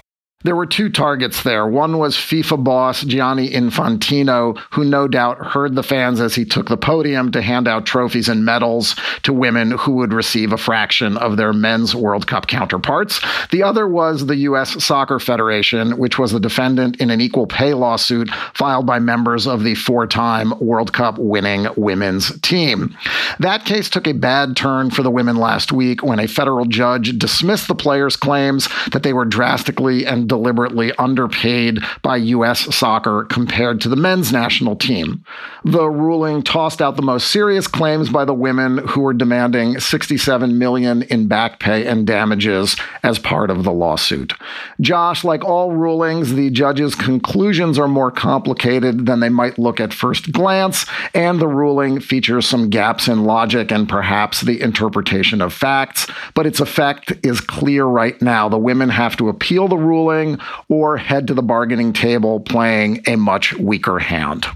[0.44, 1.66] There were two targets there.
[1.66, 6.68] One was FIFA boss Gianni Infantino, who no doubt heard the fans as he took
[6.68, 11.16] the podium to hand out trophies and medals to women who would receive a fraction
[11.16, 13.22] of their men's World Cup counterparts.
[13.52, 14.84] The other was the U.S.
[14.84, 19.64] Soccer Federation, which was the defendant in an equal pay lawsuit filed by members of
[19.64, 22.94] the four time World Cup winning women's team.
[23.38, 27.18] That case took a bad turn for the women last week when a federal judge
[27.18, 32.74] dismissed the players' claims that they were drastically and deliberately underpaid by U.S.
[32.74, 35.24] soccer compared to the men's national team.
[35.64, 40.58] The ruling tossed out the most serious claims by the women who were demanding 67
[40.58, 44.32] million in back pay and damages as part of the lawsuit.
[44.80, 49.94] Josh, like all rulings, the judge's conclusions are more complicated than they might look at
[49.94, 55.52] first glance, and the ruling features some gaps in logic and perhaps the interpretation of
[55.52, 58.48] facts, but its effect is clear right now.
[58.48, 60.23] The women have to appeal the ruling
[60.68, 64.46] or head to the bargaining table playing a much weaker hand.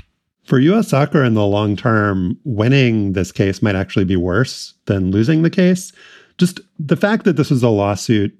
[0.44, 5.10] For US soccer in the long term, winning this case might actually be worse than
[5.10, 5.92] losing the case.
[6.38, 8.32] Just the fact that this was a lawsuit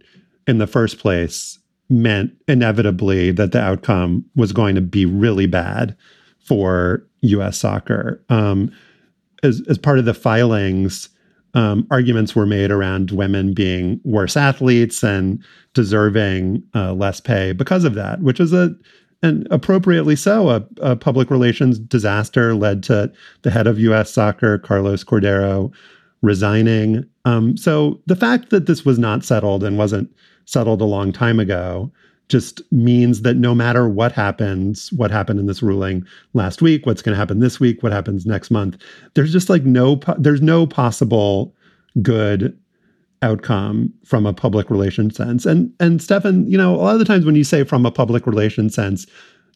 [0.47, 1.59] in the first place
[1.91, 5.97] meant inevitably that the outcome was going to be really bad
[6.39, 8.23] for US soccer.
[8.29, 8.73] Um,
[9.43, 11.09] as, as part of the filings,
[11.59, 15.43] um, arguments were made around women being worse athletes and
[15.75, 18.77] deserving uh, less pay because of that, which is a
[19.25, 24.13] and appropriately so a, a, public relations disaster led to the head of U.S.
[24.13, 25.73] Soccer, Carlos Cordeiro,
[26.23, 27.05] resigning.
[27.25, 30.09] Um, so the fact that this was not settled and wasn't
[30.45, 31.91] settled a long time ago
[32.29, 37.03] just means that no matter what happens, what happened in this ruling last week, what's
[37.03, 38.77] going to happen this week, what happens next month,
[39.15, 41.55] there's just like no, there's no possible
[42.03, 42.59] good
[43.23, 45.45] outcome from a public relations sense.
[45.45, 47.91] And and Stefan, you know, a lot of the times when you say from a
[47.91, 49.07] public relations sense,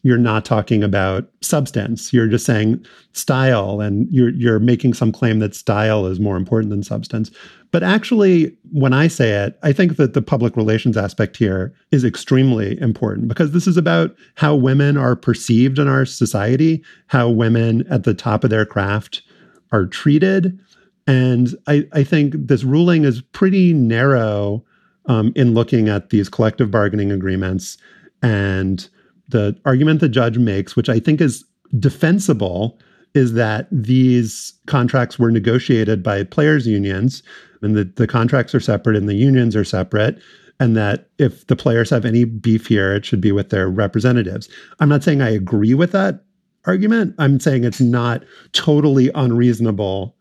[0.03, 2.11] you're not talking about substance.
[2.11, 6.69] You're just saying style and you're you're making some claim that style is more important
[6.69, 7.31] than substance.
[7.71, 12.03] But actually, when I say it, I think that the public relations aspect here is
[12.03, 17.87] extremely important because this is about how women are perceived in our society, how women
[17.89, 19.23] at the top of their craft
[19.71, 20.59] are treated.
[21.07, 24.63] And I, I think this ruling is pretty narrow
[25.07, 27.77] um, in looking at these collective bargaining agreements.
[28.21, 28.87] And
[29.33, 31.43] the argument the judge makes, which I think is
[31.77, 32.79] defensible,
[33.13, 37.21] is that these contracts were negotiated by players' unions
[37.61, 40.19] and that the contracts are separate and the unions are separate
[40.59, 44.47] and that if the players have any beef here, it should be with their representatives.
[44.79, 46.23] I'm not saying I agree with that
[46.65, 47.15] argument.
[47.19, 50.15] I'm saying it's not totally unreasonable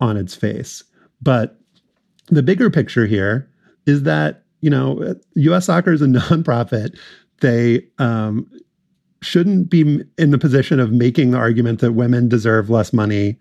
[0.00, 0.84] on its face.
[1.20, 1.58] But
[2.28, 3.50] the bigger picture here
[3.86, 6.96] is that, you know, US soccer is a nonprofit.
[7.40, 8.50] They um,
[9.22, 13.38] shouldn't be in the position of making the argument that women deserve less money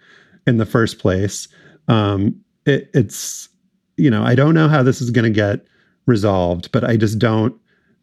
[0.48, 1.48] in the first place.
[1.88, 3.50] Um, it, it's
[3.98, 5.66] you know I don't know how this is going to get
[6.06, 7.56] resolved, but I just don't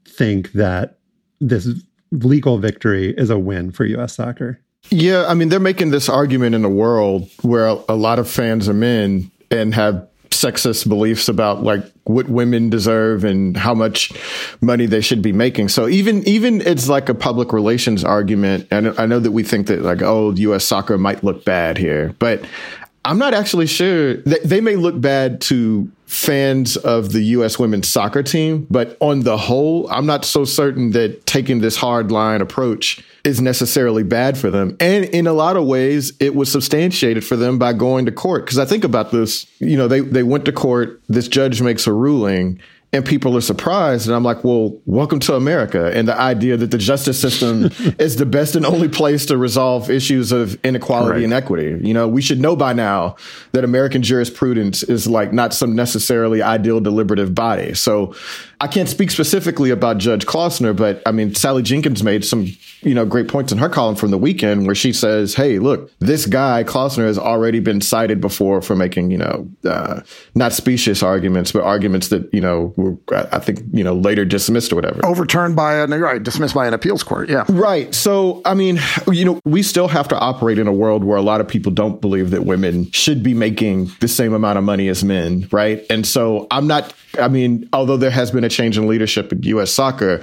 [0.06, 0.98] think that
[1.40, 1.68] this
[2.12, 4.14] legal victory is a win for U.S.
[4.14, 4.60] soccer.
[4.90, 8.68] Yeah, I mean they're making this argument in a world where a lot of fans
[8.68, 14.12] are men and have sexist beliefs about like what women deserve and how much
[14.60, 15.68] money they should be making.
[15.68, 18.68] So even even it's like a public relations argument.
[18.70, 20.64] And I know that we think that like oh U.S.
[20.64, 22.44] soccer might look bad here, but
[23.06, 24.16] I'm not actually sure.
[24.16, 27.58] They, they may look bad to fans of the U.S.
[27.58, 32.10] women's soccer team, but on the whole, I'm not so certain that taking this hard
[32.10, 34.76] line approach is necessarily bad for them.
[34.78, 38.44] And in a lot of ways, it was substantiated for them by going to court.
[38.44, 41.88] Because I think about this, you know, they, they went to court, this judge makes
[41.88, 42.60] a ruling
[42.92, 44.06] and people are surprised.
[44.06, 45.90] And I'm like, well, welcome to America.
[45.92, 49.90] And the idea that the justice system is the best and only place to resolve
[49.90, 51.78] issues of inequality and equity.
[51.86, 53.16] You know, we should know by now
[53.52, 57.74] that American jurisprudence is like not some necessarily ideal deliberative body.
[57.74, 58.14] So
[58.60, 62.46] I can't speak specifically about Judge Klausner, but I mean, Sally Jenkins made some,
[62.80, 65.90] you know, great points in her column from the weekend where she says, Hey, look,
[65.98, 70.00] this guy, Klausner, has already been cited before for making, you know, uh,
[70.34, 74.72] not specious arguments, but arguments that, you know, were, I think, you know, later dismissed
[74.72, 75.04] or whatever.
[75.04, 77.28] Overturned by a, right, dismissed by an appeals court.
[77.28, 77.44] Yeah.
[77.50, 77.94] Right.
[77.94, 78.78] So, I mean,
[79.12, 81.72] you know, we still have to operate in a world where a lot of people
[81.72, 85.46] don't believe that women should be making the same amount of money as men.
[85.52, 85.84] Right.
[85.90, 89.42] And so I'm not, I mean, although there has been a change in leadership in
[89.42, 89.70] U.S.
[89.70, 90.22] soccer,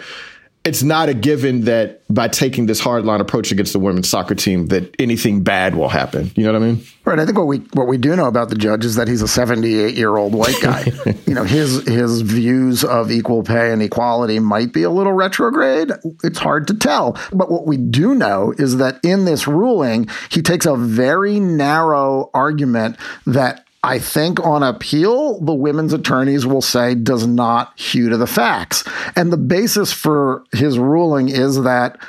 [0.66, 4.68] it's not a given that by taking this hardline approach against the women's soccer team
[4.68, 6.32] that anything bad will happen.
[6.36, 6.84] You know what I mean?
[7.04, 7.20] Right.
[7.20, 9.28] I think what we what we do know about the judge is that he's a
[9.28, 10.86] 78 year old white guy.
[11.26, 15.92] you know, his his views of equal pay and equality might be a little retrograde.
[16.24, 17.18] It's hard to tell.
[17.34, 22.30] But what we do know is that in this ruling, he takes a very narrow
[22.34, 28.18] argument that I think on appeal, the women's attorneys will say does not hew to
[28.18, 28.84] the facts.
[29.16, 32.00] And the basis for his ruling is that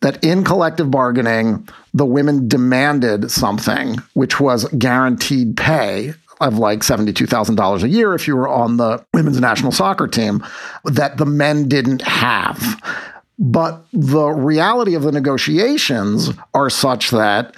[0.00, 7.82] that in collective bargaining, the women demanded something, which was guaranteed pay of like $72,000
[7.82, 10.44] a year if you were on the women's national soccer team
[10.84, 12.80] that the men didn't have.
[13.40, 17.54] But the reality of the negotiations are such that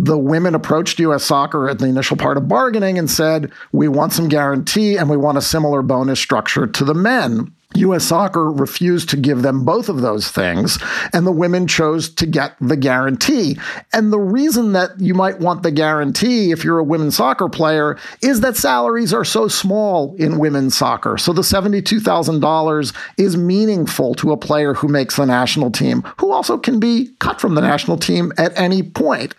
[0.00, 4.12] the women approached US Soccer at the initial part of bargaining and said, We want
[4.12, 7.52] some guarantee and we want a similar bonus structure to the men.
[7.74, 10.78] US Soccer refused to give them both of those things,
[11.12, 13.58] and the women chose to get the guarantee.
[13.92, 17.98] And the reason that you might want the guarantee if you're a women's soccer player
[18.22, 21.18] is that salaries are so small in women's soccer.
[21.18, 26.56] So the $72,000 is meaningful to a player who makes the national team, who also
[26.56, 29.34] can be cut from the national team at any point.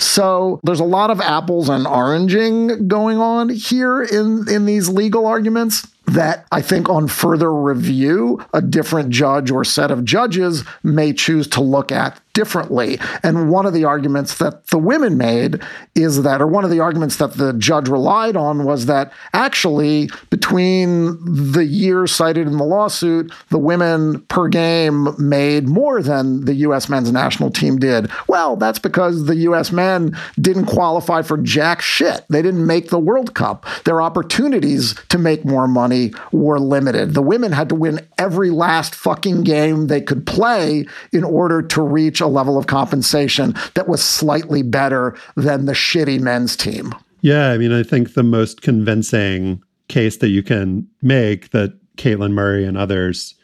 [0.00, 5.26] So there's a lot of apples and oranging going on here in, in these legal
[5.26, 11.12] arguments that I think on further review, a different judge or set of judges may
[11.12, 12.98] choose to look at differently.
[13.22, 15.62] And one of the arguments that the women made
[15.94, 20.10] is that, or one of the arguments that the judge relied on was that actually,
[20.30, 21.18] between
[21.52, 26.88] the years cited in the lawsuit, the women per game made more than the U.S.
[26.88, 28.10] men's national team did.
[28.28, 29.72] Well, that's because the U.S.
[29.72, 32.24] men didn't qualify for jack shit.
[32.28, 33.66] They didn't make the World Cup.
[33.84, 37.14] Their opportunities to make more money were limited.
[37.14, 41.82] The women had to win every last fucking game they could play in order to
[41.82, 46.94] reach a level of compensation that was slightly better than the shitty men's team.
[47.22, 52.32] Yeah, I mean, I think the most convincing case that you can make that Caitlin
[52.32, 53.34] Murray and others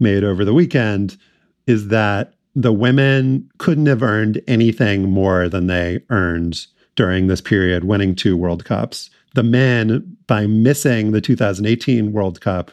[0.00, 1.16] made over the weekend
[1.66, 7.84] is that the women couldn't have earned anything more than they earned during this period,
[7.84, 9.10] winning two World Cups.
[9.34, 12.70] The men, by missing the 2018 World Cup,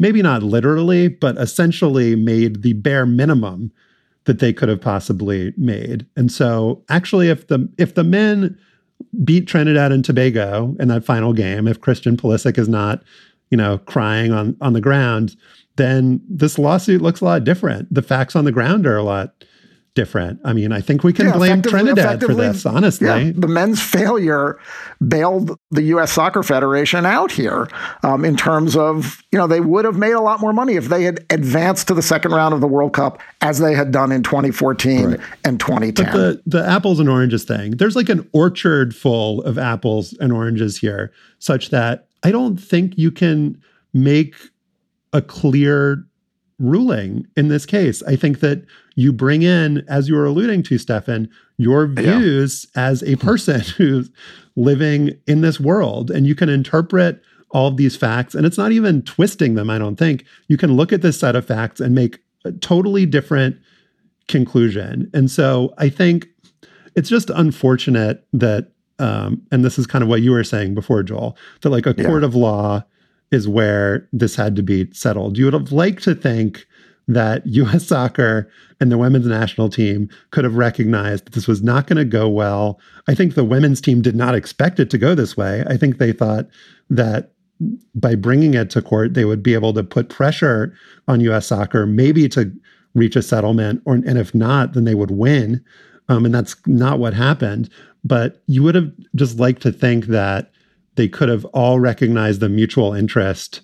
[0.00, 3.70] maybe not literally, but essentially made the bare minimum
[4.24, 6.06] that they could have possibly made.
[6.16, 8.58] And so actually if the if the men
[9.24, 13.02] beat Trinidad and Tobago in that final game, if Christian Pulisic is not,
[13.50, 15.36] you know, crying on on the ground,
[15.76, 17.92] then this lawsuit looks a lot different.
[17.92, 19.44] The facts on the ground are a lot
[20.00, 20.40] different.
[20.44, 23.06] I mean, I think we can yeah, blame Trinidad for this, honestly.
[23.06, 24.58] Yeah, the men's failure
[25.06, 26.10] bailed the U.S.
[26.10, 27.68] Soccer Federation out here
[28.02, 30.86] um, in terms of, you know, they would have made a lot more money if
[30.86, 34.10] they had advanced to the second round of the World Cup as they had done
[34.10, 35.20] in 2014 right.
[35.44, 36.06] and 2010.
[36.06, 40.32] But the, the apples and oranges thing, there's like an orchard full of apples and
[40.32, 43.60] oranges here, such that I don't think you can
[43.92, 44.34] make
[45.12, 46.06] a clear
[46.58, 48.02] ruling in this case.
[48.04, 48.64] I think that
[49.00, 52.82] you bring in, as you were alluding to, Stefan, your views yeah.
[52.88, 54.10] as a person who's
[54.56, 58.34] living in this world, and you can interpret all of these facts.
[58.34, 60.24] And it's not even twisting them, I don't think.
[60.48, 63.56] You can look at this set of facts and make a totally different
[64.28, 65.10] conclusion.
[65.12, 66.28] And so I think
[66.94, 71.02] it's just unfortunate that, um, and this is kind of what you were saying before,
[71.02, 72.04] Joel, that like a yeah.
[72.04, 72.84] court of law
[73.32, 75.38] is where this had to be settled.
[75.38, 76.66] You would have liked to think
[77.12, 81.86] that US soccer and the women's national team could have recognized that this was not
[81.86, 82.80] going to go well.
[83.08, 85.64] I think the women's team did not expect it to go this way.
[85.66, 86.48] I think they thought
[86.88, 87.32] that
[87.94, 90.74] by bringing it to court, they would be able to put pressure
[91.08, 92.50] on US soccer, maybe to
[92.94, 95.62] reach a settlement, or and if not, then they would win.
[96.08, 97.70] Um, and that's not what happened.
[98.02, 100.50] But you would have just liked to think that
[100.96, 103.60] they could have all recognized the mutual interest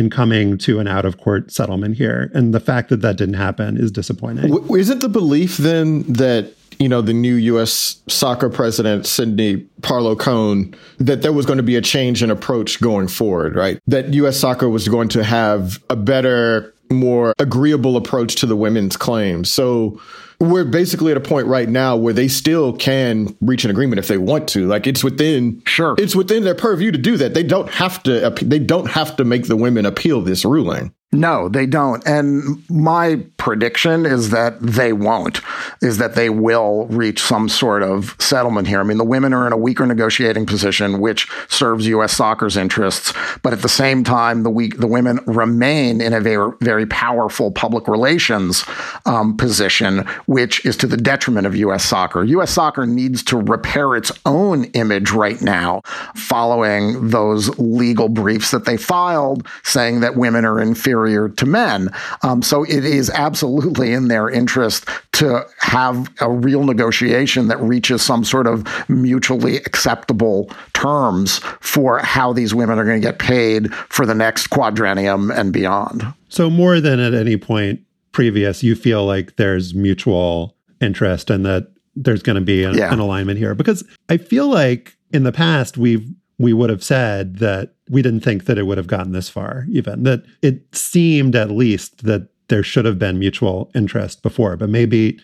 [0.00, 2.30] in coming to an out of court settlement here.
[2.34, 4.50] And the fact that that didn't happen is disappointing.
[4.50, 8.00] W- isn't the belief then that you know, the new U.S.
[8.08, 12.80] soccer president, Cindy Parlow Cone, that there was going to be a change in approach
[12.80, 13.78] going forward, right?
[13.86, 14.38] That U.S.
[14.38, 19.52] soccer was going to have a better, more agreeable approach to the women's claims.
[19.52, 20.00] So
[20.40, 24.08] we're basically at a point right now where they still can reach an agreement if
[24.08, 24.66] they want to.
[24.66, 27.34] Like it's within sure it's within their purview to do that.
[27.34, 30.94] They don't have to they don't have to make the women appeal this ruling.
[31.12, 32.06] No, they don't.
[32.06, 35.40] And my prediction is that they won't.
[35.82, 38.78] is that they will reach some sort of settlement here.
[38.78, 42.12] I mean, the women are in a weaker negotiating position, which serves U.S.
[42.12, 46.52] soccer's interests, but at the same time, the weak, the women remain in a very,
[46.60, 48.64] very powerful public relations
[49.04, 51.84] um, position, which is to the detriment of U.S.
[51.84, 52.22] soccer.
[52.22, 52.52] U.S.
[52.52, 55.80] soccer needs to repair its own image right now,
[56.14, 61.88] following those legal briefs that they filed saying that women are inferior to men.
[62.22, 68.02] Um, so it is absolutely in their interest to have a real negotiation that reaches
[68.02, 73.72] some sort of mutually acceptable terms for how these women are going to get paid
[73.74, 76.04] for the next quadrennium and beyond.
[76.28, 77.80] So, more than at any point
[78.12, 82.92] previous, you feel like there's mutual interest and that there's going to be an, yeah.
[82.92, 86.08] an alignment here because I feel like in the past we've
[86.40, 89.66] we would have said that we didn't think that it would have gotten this far,
[89.70, 94.70] even that it seemed at least that there should have been mutual interest before, but
[94.70, 95.20] maybe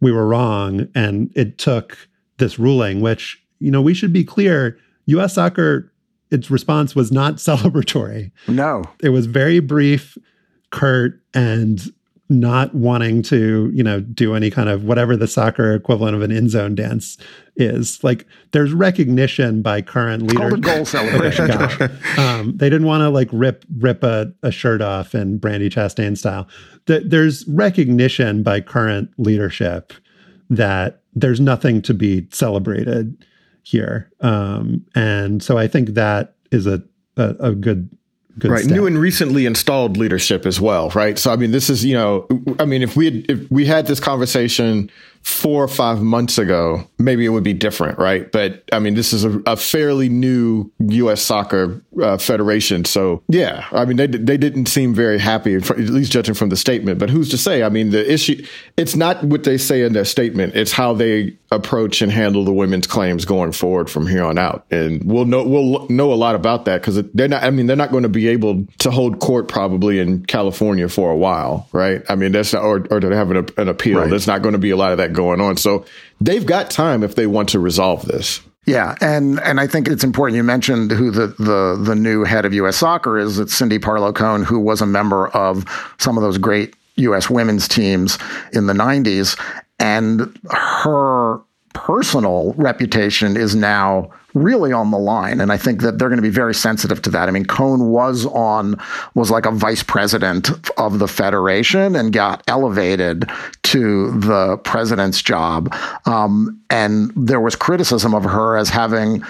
[0.00, 0.88] we were wrong.
[0.92, 2.08] And it took
[2.38, 5.92] this ruling, which, you know, we should be clear US soccer,
[6.32, 8.32] its response was not celebratory.
[8.48, 8.82] No.
[9.04, 10.18] It was very brief,
[10.70, 11.80] curt, and
[12.28, 16.32] not wanting to, you know, do any kind of whatever the soccer equivalent of an
[16.32, 17.16] in zone dance
[17.54, 18.02] is.
[18.02, 20.36] Like there's recognition by current leaders.
[20.36, 21.50] Called a goal celebration.
[22.18, 26.18] um, they didn't want to like rip rip a, a shirt off in Brandy Chastain
[26.18, 26.48] style.
[26.86, 29.92] The, there's recognition by current leadership
[30.50, 33.24] that there's nothing to be celebrated
[33.62, 34.10] here.
[34.20, 36.82] Um, and so I think that is a,
[37.16, 37.90] a, a good
[38.38, 38.76] Good right, step.
[38.76, 41.18] new and recently installed leadership as well, right?
[41.18, 42.26] So I mean, this is you know,
[42.58, 44.90] I mean, if we had, if we had this conversation
[45.26, 48.30] four or five months ago, maybe it would be different, right?
[48.30, 51.20] But I mean, this is a, a fairly new U.S.
[51.20, 56.12] soccer uh, federation, so yeah, I mean, they they didn't seem very happy, at least
[56.12, 57.00] judging from the statement.
[57.00, 57.64] But who's to say?
[57.64, 58.46] I mean, the issue
[58.76, 62.52] it's not what they say in their statement; it's how they approach and handle the
[62.52, 64.64] women's claims going forward from here on out.
[64.70, 67.42] And we'll know we'll know a lot about that because they're not.
[67.42, 71.10] I mean, they're not going to be able to hold court probably in California for
[71.10, 72.04] a while, right?
[72.08, 73.98] I mean, that's not, or or to have an, an appeal.
[73.98, 74.08] Right.
[74.08, 75.56] There's not going to be a lot of that going on.
[75.56, 75.84] So
[76.20, 78.40] they've got time if they want to resolve this.
[78.66, 80.36] Yeah, and and I think it's important.
[80.36, 82.76] You mentioned who the the the new head of U.S.
[82.76, 83.38] Soccer is.
[83.38, 85.64] It's Cindy Parlow Cone, who was a member of
[85.98, 87.30] some of those great U.S.
[87.30, 88.18] women's teams
[88.52, 89.38] in the '90s,
[89.78, 91.40] and her
[91.74, 95.40] personal reputation is now really on the line.
[95.40, 97.28] And I think that they're going to be very sensitive to that.
[97.28, 98.76] I mean, Cone was on,
[99.14, 103.30] was like a vice president of the Federation and got elevated
[103.64, 105.74] to the president's job.
[106.04, 109.24] Um, and there was criticism of her as having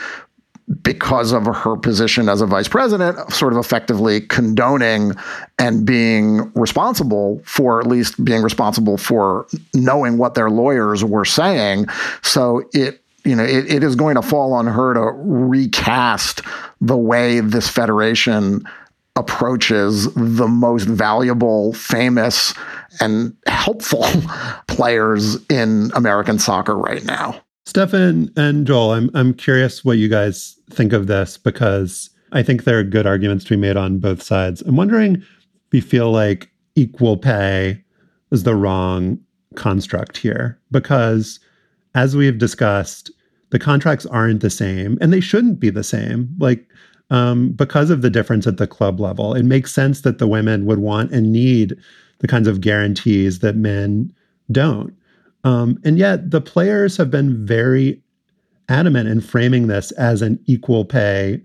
[0.83, 5.13] because of her position as a vice president, sort of effectively condoning
[5.61, 11.87] and being responsible for at least being responsible for knowing what their lawyers were saying.
[12.23, 16.43] So it you know, it, it is going to fall on her to recast
[16.81, 18.63] the way this federation
[19.17, 22.55] approaches the most valuable, famous,
[23.01, 24.05] and helpful
[24.69, 27.41] players in American soccer right now.
[27.65, 32.63] Stefan and Joel, I'm I'm curious what you guys think of this because I think
[32.63, 34.63] there are good arguments to be made on both sides.
[34.63, 37.83] I'm wondering if you feel like equal pay
[38.31, 39.19] is the wrong
[39.57, 41.41] construct here because
[41.95, 43.11] as we've discussed,
[43.51, 46.35] the contracts aren't the same and they shouldn't be the same.
[46.39, 46.67] Like,
[47.11, 50.67] um, because of the difference at the club level, it makes sense that the women
[50.67, 51.77] would want and need
[52.19, 54.13] the kinds of guarantees that men
[54.51, 54.95] don't.
[55.45, 58.03] Um, and yet the players have been very
[58.69, 61.41] adamant in framing this as an equal pay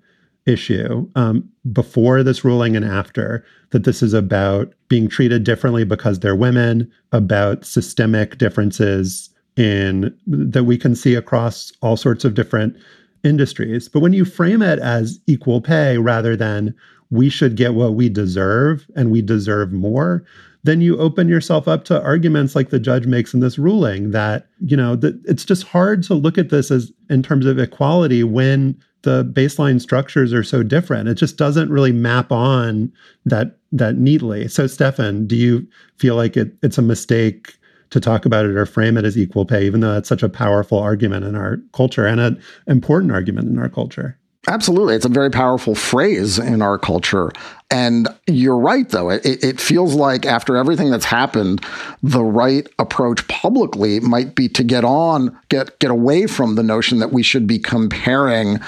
[0.48, 6.20] issue um, before this ruling and after that this is about being treated differently because
[6.20, 12.76] they're women, about systemic differences in that we can see across all sorts of different
[13.24, 13.88] industries.
[13.90, 16.74] But when you frame it as equal pay rather than
[17.10, 20.24] we should get what we deserve and we deserve more,
[20.64, 24.48] then you open yourself up to arguments like the judge makes in this ruling that,
[24.60, 28.24] you know, that it's just hard to look at this as in terms of equality
[28.24, 31.10] when the baseline structures are so different.
[31.10, 32.92] It just doesn't really map on
[33.26, 34.48] that that neatly.
[34.48, 37.56] So Stefan, do you feel like it, it's a mistake
[37.92, 40.30] to talk about it or frame it as equal pay, even though that's such a
[40.30, 44.18] powerful argument in our culture and an important argument in our culture.
[44.48, 44.96] Absolutely.
[44.96, 47.32] It's a very powerful phrase in our culture.
[47.70, 49.12] And you're right, though.
[49.12, 51.64] It, it, feels like after everything that's happened,
[52.02, 56.98] the right approach publicly might be to get on, get, get away from the notion
[57.00, 58.60] that we should be comparing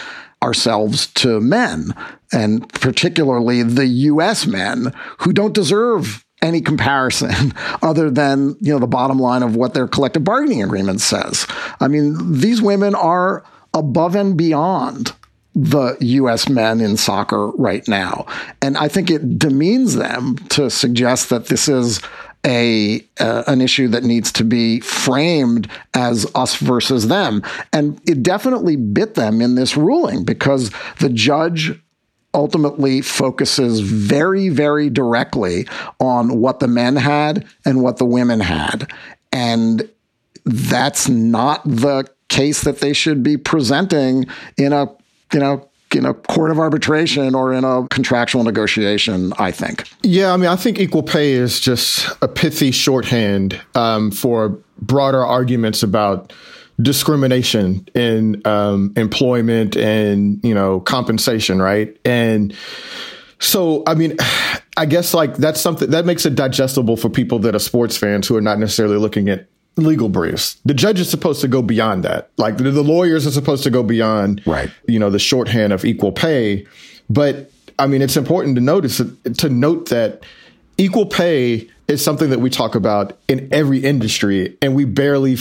[0.43, 1.95] ourselves to men,
[2.31, 8.87] and particularly the US men who don't deserve any comparison other than you know the
[8.87, 11.47] bottom line of what their collective bargaining agreement says.
[11.79, 15.13] I mean, these women are above and beyond
[15.55, 18.25] the US men in soccer right now.
[18.61, 22.01] And I think it demeans them to suggest that this is
[22.45, 27.41] a uh, an issue that needs to be framed as us versus them
[27.71, 30.69] and it definitely bit them in this ruling because
[30.99, 31.79] the judge
[32.33, 35.67] ultimately focuses very very directly
[35.99, 38.91] on what the men had and what the women had
[39.31, 39.89] and
[40.45, 44.25] that's not the case that they should be presenting
[44.57, 44.87] in a
[45.31, 49.87] you know in a court of arbitration or in a contractual negotiation, I think.
[50.01, 55.23] Yeah, I mean, I think equal pay is just a pithy shorthand um, for broader
[55.23, 56.33] arguments about
[56.81, 61.95] discrimination in um, employment and, you know, compensation, right?
[62.03, 62.55] And
[63.39, 64.17] so, I mean,
[64.77, 68.27] I guess like that's something that makes it digestible for people that are sports fans
[68.27, 70.59] who are not necessarily looking at legal briefs.
[70.65, 72.31] The judge is supposed to go beyond that.
[72.37, 74.71] Like the, the lawyers are supposed to go beyond, right.
[74.87, 76.65] you know, the shorthand of equal pay.
[77.09, 79.01] But I mean, it's important to notice
[79.37, 80.23] to note that
[80.77, 85.37] equal pay is something that we talk about in every industry, and we barely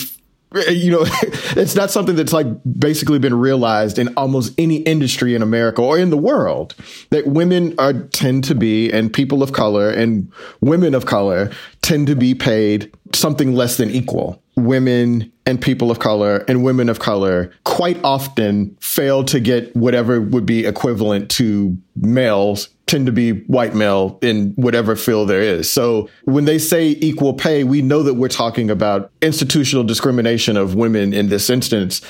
[0.55, 1.05] Eh, you know,
[1.57, 2.47] it's not something that's like
[2.79, 6.75] basically been realized in almost any industry in America or in the world
[7.11, 10.31] that women are tend to be and people of color and
[10.61, 11.51] women of color
[11.83, 14.43] tend to be paid something less than equal.
[14.57, 20.21] Women and people of color and women of color quite often fail to get whatever
[20.21, 25.71] would be equivalent to males tend to be white male in whatever field there is.
[25.71, 30.75] So when they say equal pay, we know that we're talking about institutional discrimination of
[30.75, 32.03] women in this instance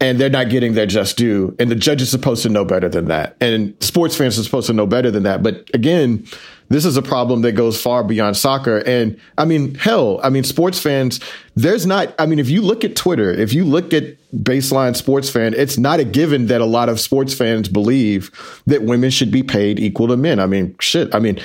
[0.00, 1.54] and they're not getting their just due.
[1.58, 3.36] And the judge is supposed to know better than that.
[3.40, 5.42] And sports fans are supposed to know better than that.
[5.42, 6.26] But again,
[6.70, 8.78] this is a problem that goes far beyond soccer.
[8.78, 11.20] And I mean, hell, I mean, sports fans,
[11.54, 15.28] there's not, I mean, if you look at Twitter, if you look at baseline sports
[15.28, 18.30] fan, it's not a given that a lot of sports fans believe
[18.66, 20.38] that women should be paid equal to men.
[20.38, 21.12] I mean, shit.
[21.14, 21.40] I mean,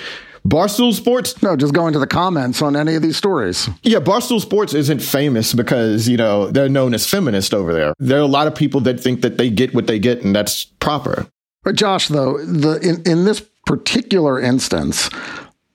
[0.45, 1.41] Barstool Sports.
[1.41, 3.67] No, just go into the comments on any of these stories.
[3.81, 7.93] Yeah, Barstool Sports isn't famous because, you know, they're known as feminist over there.
[7.97, 10.35] There are a lot of people that think that they get what they get and
[10.35, 11.27] that's proper.
[11.63, 15.09] But Josh, though, the in, in this particular instance,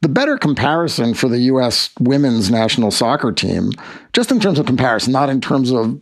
[0.03, 1.91] the better comparison for the U.S.
[1.99, 3.73] women's national soccer team,
[4.13, 6.01] just in terms of comparison, not in terms of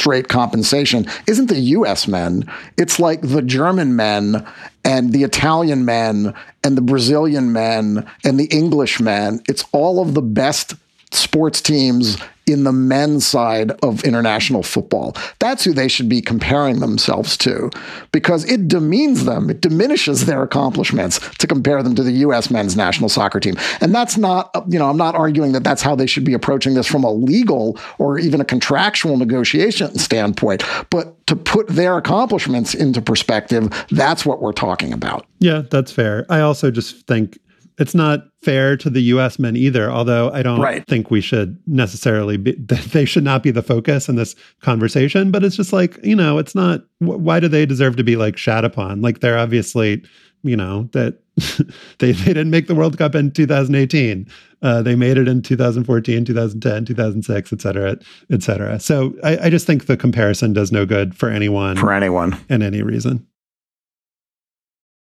[0.00, 2.50] straight compensation isn't the US men.
[2.78, 4.46] It's like the German men
[4.82, 6.32] and the Italian men
[6.64, 9.42] and the Brazilian men and the English men.
[9.46, 10.74] It's all of the best
[11.12, 12.16] sports teams
[12.52, 15.16] in the men's side of international football.
[15.38, 17.70] That's who they should be comparing themselves to
[18.12, 22.50] because it demeans them, it diminishes their accomplishments to compare them to the U.S.
[22.50, 23.56] men's national soccer team.
[23.80, 26.74] And that's not, you know, I'm not arguing that that's how they should be approaching
[26.74, 32.74] this from a legal or even a contractual negotiation standpoint, but to put their accomplishments
[32.74, 35.26] into perspective, that's what we're talking about.
[35.38, 36.26] Yeah, that's fair.
[36.28, 37.38] I also just think
[37.80, 40.86] it's not fair to the US men either, although I don't right.
[40.86, 42.52] think we should necessarily be,
[42.92, 45.30] they should not be the focus in this conversation.
[45.30, 48.36] But it's just like, you know, it's not, why do they deserve to be like
[48.36, 49.00] shat upon?
[49.00, 50.04] Like they're obviously,
[50.42, 51.20] you know, that
[51.98, 54.28] they, they didn't make the World Cup in 2018.
[54.60, 57.96] Uh, they made it in 2014, 2010, 2006, et cetera,
[58.30, 58.78] et cetera.
[58.78, 61.76] So I, I just think the comparison does no good for anyone.
[61.76, 62.38] For anyone.
[62.50, 63.26] And any reason.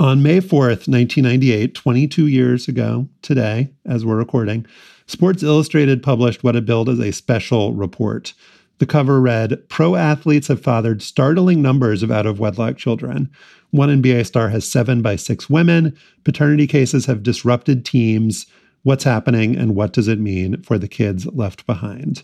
[0.00, 4.64] On May 4th, 1998, 22 years ago today, as we're recording,
[5.06, 8.32] Sports Illustrated published what it billed as a special report.
[8.78, 13.28] The cover read Pro athletes have fathered startling numbers of out of wedlock children.
[13.72, 15.98] One NBA star has seven by six women.
[16.22, 18.46] Paternity cases have disrupted teams
[18.84, 22.22] what's happening and what does it mean for the kids left behind.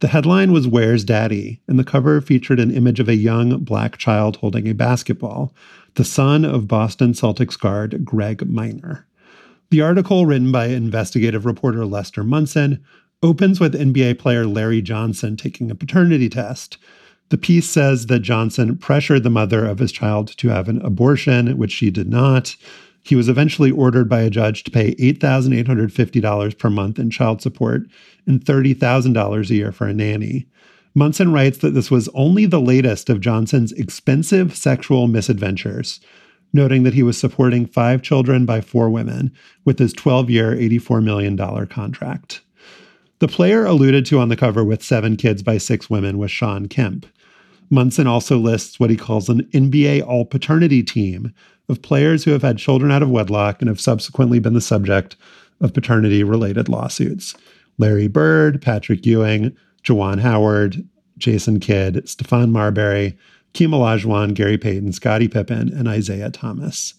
[0.00, 1.62] The headline was Where's Daddy?
[1.66, 5.54] and the cover featured an image of a young black child holding a basketball,
[5.96, 9.06] the son of Boston Celtics guard Greg Minor.
[9.70, 12.84] The article, written by investigative reporter Lester Munson,
[13.22, 16.76] opens with NBA player Larry Johnson taking a paternity test.
[17.30, 21.56] The piece says that Johnson pressured the mother of his child to have an abortion,
[21.56, 22.54] which she did not.
[23.02, 27.82] He was eventually ordered by a judge to pay $8,850 per month in child support
[28.26, 30.46] and $30,000 a year for a nanny.
[30.96, 36.00] Munson writes that this was only the latest of Johnson's expensive sexual misadventures,
[36.54, 39.30] noting that he was supporting five children by four women
[39.66, 41.36] with his 12 year, $84 million
[41.66, 42.40] contract.
[43.18, 46.66] The player alluded to on the cover with seven kids by six women was Shawn
[46.66, 47.04] Kemp.
[47.68, 51.34] Munson also lists what he calls an NBA all paternity team
[51.68, 55.16] of players who have had children out of wedlock and have subsequently been the subject
[55.60, 57.34] of paternity related lawsuits.
[57.76, 59.54] Larry Bird, Patrick Ewing,
[59.86, 63.16] Juwan Howard, Jason Kidd, Stephon Marbury,
[63.54, 66.94] Keem Olajuwon, Gary Payton, Scottie Pippen, and Isiah Thomas.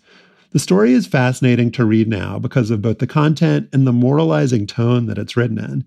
[0.51, 4.65] The story is fascinating to read now because of both the content and the moralizing
[4.65, 5.83] tone that it's written in.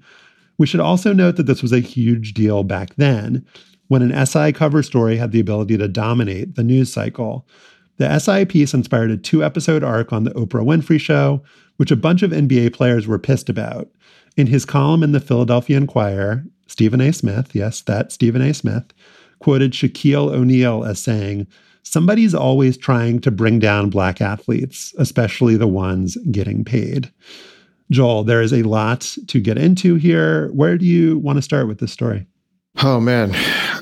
[0.59, 3.47] We should also note that this was a huge deal back then,
[3.89, 7.49] when an SI cover story had the ability to dominate the news cycle.
[7.97, 11.43] The SI piece inspired a two episode arc on The Oprah Winfrey Show,
[11.79, 13.89] which a bunch of NBA players were pissed about.
[14.37, 17.13] In his column in the Philadelphia Inquirer, Stephen A.
[17.13, 18.55] Smith, yes, that Stephen A.
[18.55, 18.85] Smith,
[19.41, 21.49] quoted Shaquille O'Neal as saying,
[21.83, 27.11] Somebody's always trying to bring down black athletes, especially the ones getting paid.
[27.91, 30.49] Joel, there is a lot to get into here.
[30.53, 32.29] Where do you want to start with this story?
[32.83, 33.35] Oh man,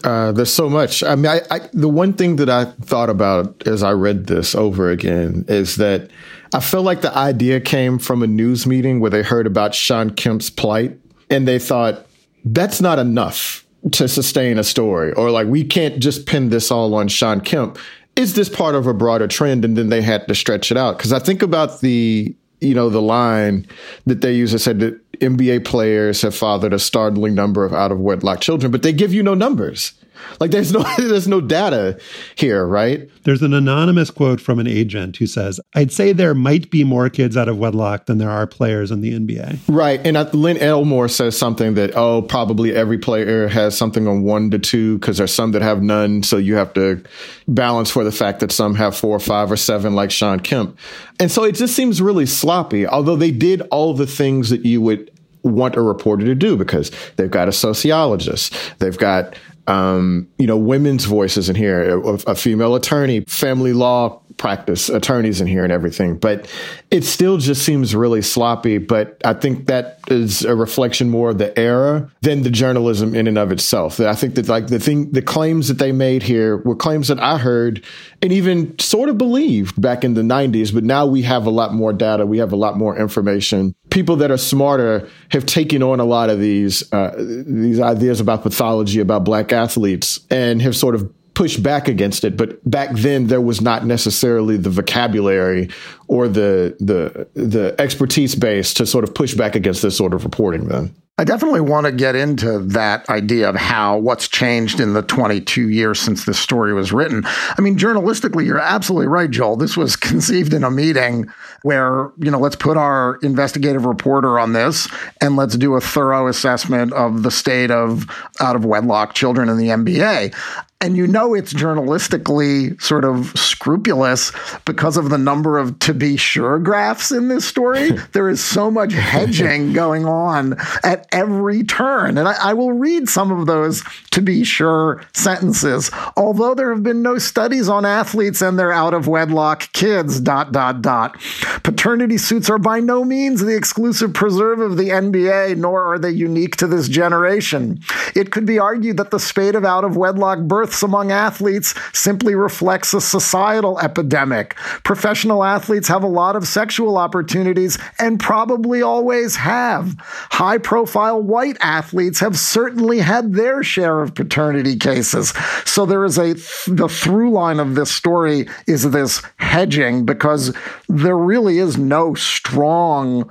[0.02, 1.02] uh, there's so much.
[1.02, 4.54] I mean, I, I, the one thing that I thought about as I read this
[4.54, 6.10] over again is that
[6.54, 10.08] I feel like the idea came from a news meeting where they heard about Shawn
[10.08, 12.07] Kemp's plight and they thought
[12.44, 16.94] that's not enough to sustain a story, or like we can't just pin this all
[16.94, 17.78] on Shawn Kemp.
[18.16, 19.64] Is this part of a broader trend?
[19.64, 22.90] And then they had to stretch it out because I think about the you know
[22.90, 23.66] the line
[24.06, 27.92] that they use that said that NBA players have fathered a startling number of out
[27.92, 29.92] of wedlock children, but they give you no numbers.
[30.40, 31.98] Like there's no there's no data
[32.34, 33.08] here, right?
[33.24, 37.10] There's an anonymous quote from an agent who says, "I'd say there might be more
[37.10, 40.56] kids out of wedlock than there are players in the NBA." Right, and uh, Len
[40.58, 45.18] Elmore says something that oh, probably every player has something on one to two because
[45.18, 47.02] there's some that have none, so you have to
[47.46, 50.78] balance for the fact that some have four, or five, or seven, like Shawn Kemp,
[51.20, 52.86] and so it just seems really sloppy.
[52.86, 55.10] Although they did all the things that you would
[55.42, 59.34] want a reporter to do because they've got a sociologist, they've got
[59.68, 65.40] um, you know, women's voices in here, a, a, female attorney, family law practice attorneys
[65.40, 66.16] in here and everything.
[66.16, 66.50] But
[66.90, 68.78] it still just seems really sloppy.
[68.78, 73.26] But I think that is a reflection more of the era than the journalism in
[73.26, 74.00] and of itself.
[74.00, 77.20] I think that like the thing, the claims that they made here were claims that
[77.20, 77.84] I heard
[78.22, 80.72] and even sort of believed back in the 90s.
[80.72, 82.24] But now we have a lot more data.
[82.24, 83.74] We have a lot more information.
[83.90, 88.42] People that are smarter have taken on a lot of these, uh, these ideas about
[88.42, 92.36] pathology, about black athletes and have sort of pushed back against it.
[92.36, 95.70] But back then there was not necessarily the vocabulary
[96.08, 100.24] or the the the expertise base to sort of push back against this sort of
[100.24, 100.92] reporting then.
[101.20, 105.68] I definitely want to get into that idea of how what's changed in the 22
[105.68, 107.24] years since this story was written.
[107.26, 109.56] I mean, journalistically, you're absolutely right, Joel.
[109.56, 111.28] This was conceived in a meeting
[111.62, 114.88] where, you know, let's put our investigative reporter on this
[115.20, 118.06] and let's do a thorough assessment of the state of
[118.38, 120.32] out of wedlock children in the NBA.
[120.80, 124.30] And you know it's journalistically sort of scrupulous
[124.64, 127.90] because of the number of to be sure graphs in this story.
[128.12, 132.16] there is so much hedging going on at every turn.
[132.16, 135.90] And I, I, will read some of those to be sure sentences.
[136.16, 140.52] Although there have been no studies on athletes and their out of wedlock kids, dot,
[140.52, 141.20] dot, dot.
[141.64, 146.10] Paternity suits are by no means the exclusive preserve of the NBA, nor are they
[146.10, 147.80] unique to this generation.
[148.14, 152.34] It could be argued that the spate of out of wedlock births among athletes simply
[152.34, 154.54] reflects a societal epidemic.
[154.84, 159.94] Professional athletes have a lot of sexual opportunities and probably always have.
[160.30, 165.32] High profile white athletes have certainly had their share of paternity cases.
[165.64, 166.34] So there is a
[166.66, 170.54] the through line of this story is this hedging because
[170.88, 173.30] there really is no strong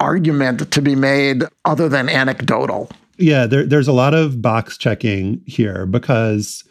[0.00, 2.90] argument to be made other than anecdotal.
[3.18, 6.62] Yeah, there, there's a lot of box checking here because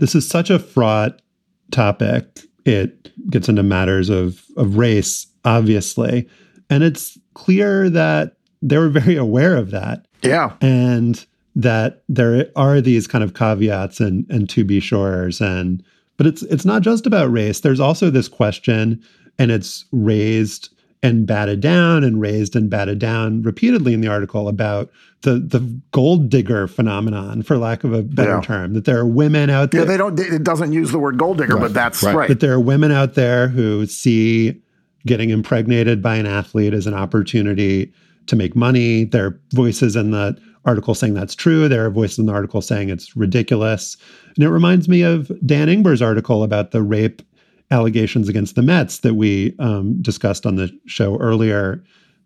[0.00, 1.22] this is such a fraught
[1.70, 2.40] topic.
[2.64, 6.28] It gets into matters of, of race, obviously.
[6.68, 10.06] And it's clear that they were very aware of that.
[10.22, 10.54] Yeah.
[10.60, 11.24] And
[11.56, 15.82] that there are these kind of caveats and and to be sure's and
[16.16, 17.60] but it's it's not just about race.
[17.60, 19.02] There's also this question,
[19.38, 20.68] and it's raised
[21.02, 24.90] and batted down and raised and batted down repeatedly in the article about
[25.22, 25.60] the the
[25.92, 28.40] gold digger phenomenon, for lack of a better yeah.
[28.40, 28.74] term.
[28.74, 29.82] That there are women out there.
[29.82, 30.18] Yeah, they don't.
[30.18, 31.62] It doesn't use the word gold digger, right.
[31.62, 32.14] but that's right.
[32.14, 32.28] right.
[32.28, 34.60] That there are women out there who see
[35.06, 37.92] getting impregnated by an athlete as an opportunity
[38.26, 39.04] to make money.
[39.04, 41.68] There are voices in the article saying that's true.
[41.68, 43.96] There are voices in the article saying it's ridiculous.
[44.36, 47.22] And it reminds me of Dan Engber's article about the rape
[47.70, 51.82] allegations against the Mets that we um, discussed on the show earlier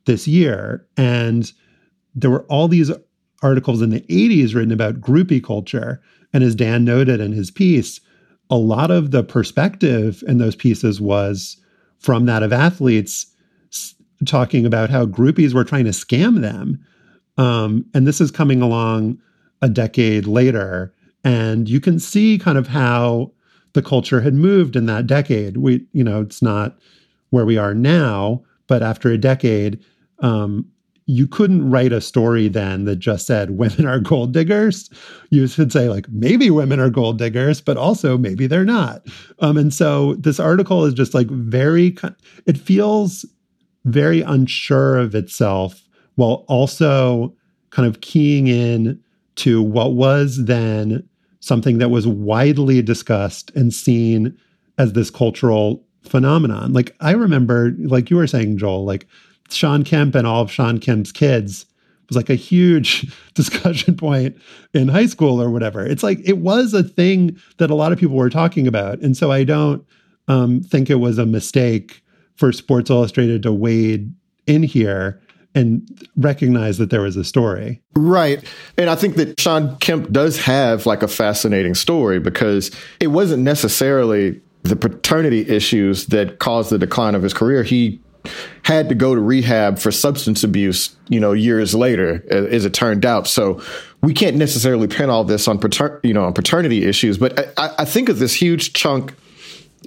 [0.07, 0.87] this year.
[0.97, 1.51] And
[2.15, 2.91] there were all these
[3.43, 6.01] articles in the 80s written about groupie culture.
[6.33, 8.01] And as Dan noted in his piece,
[8.51, 11.57] a lot of the perspective in those pieces was
[11.99, 13.27] from that of athletes
[14.27, 16.85] talking about how groupies were trying to scam them.
[17.37, 19.19] Um, and this is coming along
[19.61, 20.95] a decade later.
[21.25, 23.33] And you can see kind of how
[23.75, 25.59] the culture had moved in that decade.
[25.59, 26.79] We, you know, it's not
[27.31, 29.85] where we are now, but after a decade,
[30.21, 30.67] um,
[31.07, 34.89] you couldn't write a story then that just said women are gold diggers.
[35.31, 39.07] You should say like maybe women are gold diggers, but also maybe they're not.
[39.41, 41.97] Um, and so this article is just like very.
[42.47, 43.27] It feels
[43.85, 45.83] very unsure of itself
[46.15, 47.35] while also
[47.71, 48.99] kind of keying in
[49.37, 51.07] to what was then
[51.45, 54.37] something that was widely discussed and seen
[54.79, 56.73] as this cultural phenomenon.
[56.73, 59.07] Like I remember, like you were saying, Joel, like
[59.51, 61.67] Shawn Kemp and all of Shawn Kemp's kids
[62.09, 64.37] was like a huge discussion point
[64.73, 65.85] in high school or whatever.
[65.85, 69.01] It's like it was a thing that a lot of people were talking about.
[69.01, 69.85] And so I don't
[70.29, 72.03] um, think it was a mistake
[72.37, 74.13] for Sports Illustrated to wade
[74.47, 75.21] in here
[75.55, 77.81] and recognize that there was a story.
[77.95, 78.43] Right.
[78.77, 83.43] And I think that Shawn Kemp does have like a fascinating story because it wasn't
[83.43, 87.63] necessarily the paternity issues that caused the decline of his career.
[87.63, 88.01] He
[88.63, 93.05] had to go to rehab for substance abuse, you know, years later, as it turned
[93.05, 93.27] out.
[93.27, 93.63] So
[94.01, 97.75] we can't necessarily pin all this on pater- you know on paternity issues, but I,
[97.81, 99.15] I think of this huge chunk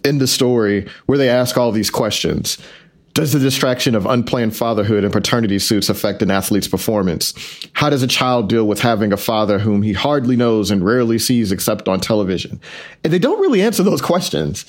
[0.06, 2.58] in the story where they ask all these questions.
[3.18, 7.34] Does the distraction of unplanned fatherhood and paternity suits affect an athlete's performance?
[7.74, 11.18] How does a child deal with having a father whom he hardly knows and rarely
[11.18, 12.62] sees except on television?
[13.04, 14.66] And they don't really answer those questions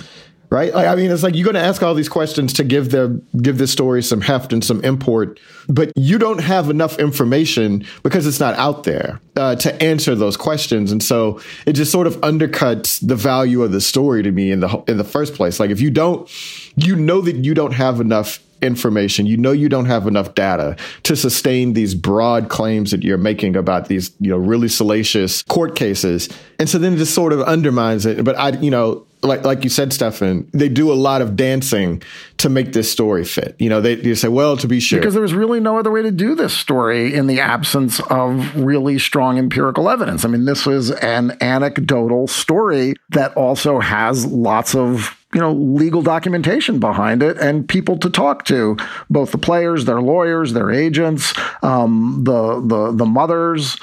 [0.50, 0.72] right?
[0.72, 3.20] Like, I mean, it's like you're going to ask all these questions to give the
[3.40, 5.38] give this story some heft and some import,
[5.68, 10.36] but you don't have enough information because it's not out there uh, to answer those
[10.36, 14.50] questions, and so it just sort of undercuts the value of the story to me
[14.50, 15.60] in the in the first place.
[15.60, 16.30] Like if you don't,
[16.76, 19.26] you know that you don't have enough information.
[19.26, 23.56] You know you don't have enough data to sustain these broad claims that you're making
[23.56, 26.28] about these, you know, really salacious court cases.
[26.58, 28.24] And so then it just sort of undermines it.
[28.24, 32.02] But I, you know, like like you said, Stefan, they do a lot of dancing
[32.38, 33.56] to make this story fit.
[33.58, 35.90] You know, they, they say, well, to be sure, because there was really no other
[35.90, 40.24] way to do this story in the absence of really strong empirical evidence.
[40.24, 46.02] I mean, this was an anecdotal story that also has lots of you know legal
[46.02, 48.76] documentation behind it and people to talk to
[49.10, 53.76] both the players their lawyers their agents um, the the the mothers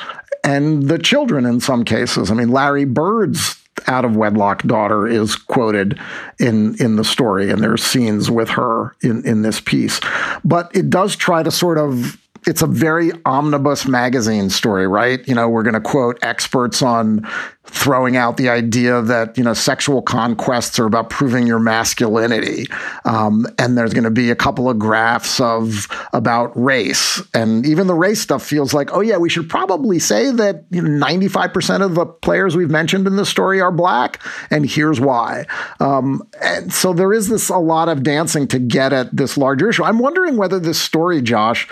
[0.43, 5.35] and the children in some cases i mean larry bird's out of wedlock daughter is
[5.35, 5.99] quoted
[6.39, 9.99] in in the story, and there's scenes with her in in this piece.
[10.43, 12.17] But it does try to sort of
[12.47, 15.27] it's a very omnibus magazine story, right?
[15.27, 17.27] You know, we're going to quote experts on
[17.67, 22.67] throwing out the idea that you know sexual conquests are about proving your masculinity,
[23.05, 27.87] um, and there's going to be a couple of graphs of about race, and even
[27.87, 31.83] the race stuff feels like, oh yeah, we should probably say that you know 95%
[31.83, 34.21] of the players we've mentioned in this story are black,
[34.51, 35.45] and here's why.
[35.79, 39.69] Um, and so there is this a lot of dancing to get at this larger
[39.69, 39.83] issue.
[39.83, 41.67] I'm wondering whether this story, Josh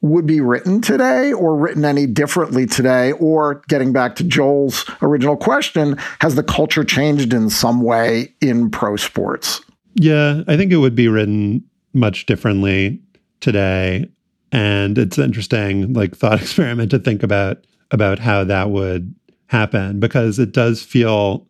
[0.00, 3.12] would be written today or written any differently today?
[3.12, 8.70] Or getting back to Joel's original question, has the culture changed in some way in
[8.70, 9.60] pro sports?
[9.94, 13.00] Yeah, I think it would be written much differently
[13.40, 14.08] today.
[14.52, 19.14] And it's interesting, like thought experiment to think about about how that would
[19.46, 21.46] happen because it does feel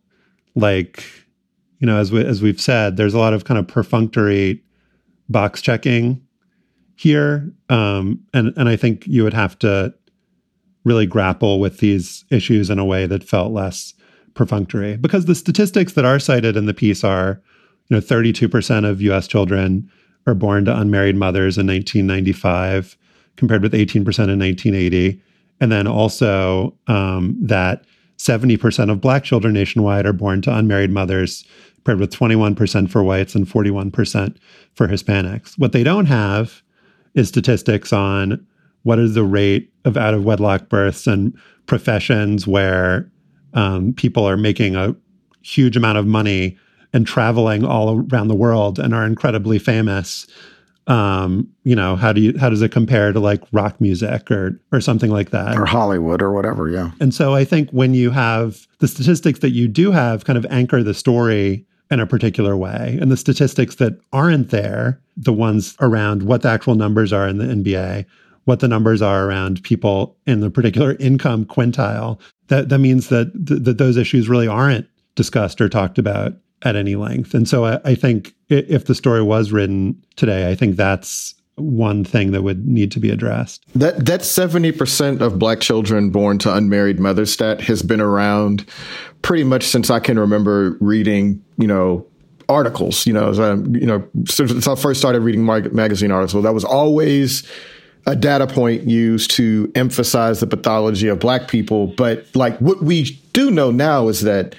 [0.55, 1.05] like,
[1.81, 4.63] you know, as we as we've said, there's a lot of kind of perfunctory
[5.29, 6.23] box checking
[6.99, 7.49] here.
[7.69, 9.95] Um, and, and I think you would have to
[10.85, 13.95] really grapple with these issues in a way that felt less
[14.35, 17.41] perfunctory because the statistics that are cited in the piece are,
[17.89, 19.89] you know, 32% of US children
[20.27, 22.97] are born to unmarried mothers in 1995
[23.37, 25.23] compared with 18% in 1980.
[25.61, 27.85] And then also um, that
[28.17, 31.45] 70% of black children nationwide are born to unmarried mothers
[31.77, 34.37] compared with 21% for whites and 41%
[34.75, 35.57] for Hispanics.
[35.59, 36.61] What they don't have
[37.19, 38.45] is statistics on
[38.83, 43.11] what is the rate of out of wedlock births and professions where
[43.55, 44.95] um, people are making a
[45.43, 46.57] huge amount of money
[46.93, 50.27] and traveling all around the world and are incredibly famous
[50.89, 54.59] um, you know, how do you how does it compare to like rock music or
[54.73, 55.57] or something like that?
[55.57, 56.93] Or Hollywood or whatever, yeah.
[56.99, 60.47] And so I think when you have the statistics that you do have kind of
[60.49, 65.75] anchor the story in a particular way, and the statistics that aren't there, the ones
[65.81, 68.05] around what the actual numbers are in the NBA,
[68.45, 72.19] what the numbers are around people in the particular income quintile,
[72.49, 76.77] that that means that th- that those issues really aren't discussed or talked about at
[76.77, 77.35] any length.
[77.35, 82.05] And so I, I think if the story was written today, I think that's one
[82.05, 83.65] thing that would need to be addressed.
[83.75, 88.65] That that seventy percent of black children born to unmarried mothers stat has been around
[89.23, 92.07] pretty much since I can remember reading, you know,
[92.49, 93.07] articles.
[93.07, 96.65] You know, as I, you know, since I first started reading magazine articles, that was
[96.65, 97.49] always
[98.07, 101.89] a data point used to emphasize the pathology of black people.
[101.89, 104.55] But like what we do know now is that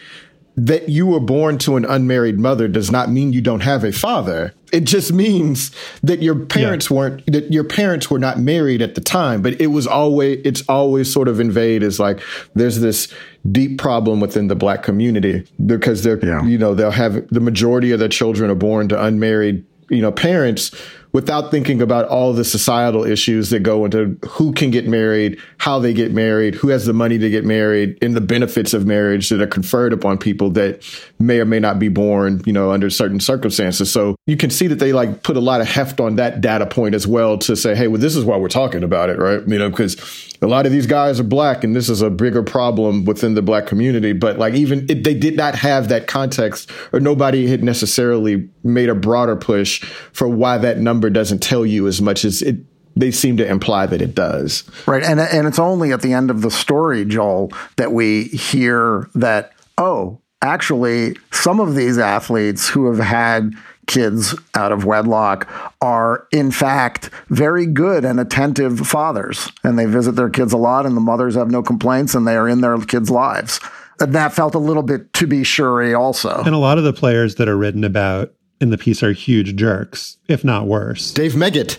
[0.66, 3.94] that you were born to an unmarried mother does not mean you don't have a
[3.94, 4.54] father.
[4.74, 5.72] It just means
[6.04, 6.98] that your parents yeah.
[6.98, 10.62] weren't that your parents were not married at the time, but it was always it's
[10.68, 12.20] always sort of invade as like
[12.56, 13.12] there's this
[13.50, 16.44] deep problem within the black community because they're yeah.
[16.46, 20.12] you know they'll have the majority of their children are born to unmarried you know
[20.12, 20.76] parents
[21.12, 25.80] without thinking about all the societal issues that go into who can get married, how
[25.80, 29.30] they get married, who has the money to get married, and the benefits of marriage
[29.30, 30.84] that are conferred upon people that
[31.20, 33.92] may or may not be born, you know, under certain circumstances.
[33.92, 36.66] So you can see that they like put a lot of heft on that data
[36.66, 39.48] point as well to say, hey, well, this is why we're talking about it, right?
[39.48, 42.44] You know, because a lot of these guys are black and this is a bigger
[42.44, 44.14] problem within the black community.
[44.14, 48.90] But like even it, they did not have that context or nobody had necessarily made
[48.90, 49.84] a broader push
[50.14, 52.58] for why that number doesn't tell you as much as it
[52.96, 54.70] they seem to imply that it does.
[54.86, 55.04] Right.
[55.04, 59.54] And and it's only at the end of the story, Joel, that we hear that,
[59.78, 63.54] oh, actually, some of these athletes who have had
[63.90, 65.50] kids out of wedlock
[65.82, 70.86] are in fact very good and attentive fathers and they visit their kids a lot
[70.86, 73.60] and the mothers have no complaints and they are in their kids lives
[74.00, 76.94] and that felt a little bit to be sure also and a lot of the
[76.94, 78.32] players that are written about
[78.62, 81.14] in the piece are huge jerks, if not worse.
[81.14, 81.78] Dave Meggett,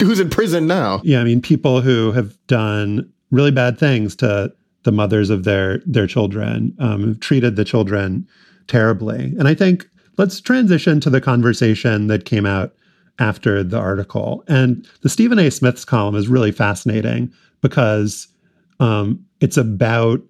[0.02, 1.00] who's in prison now.
[1.04, 4.52] Yeah, I mean, people who have done really bad things to
[4.84, 8.26] the mothers of their their children, um, who've treated the children
[8.68, 9.34] terribly.
[9.38, 9.88] And I think
[10.18, 12.74] let's transition to the conversation that came out
[13.18, 14.44] after the article.
[14.48, 15.50] And the Stephen A.
[15.50, 18.28] Smith's column is really fascinating because
[18.80, 20.20] um, it's about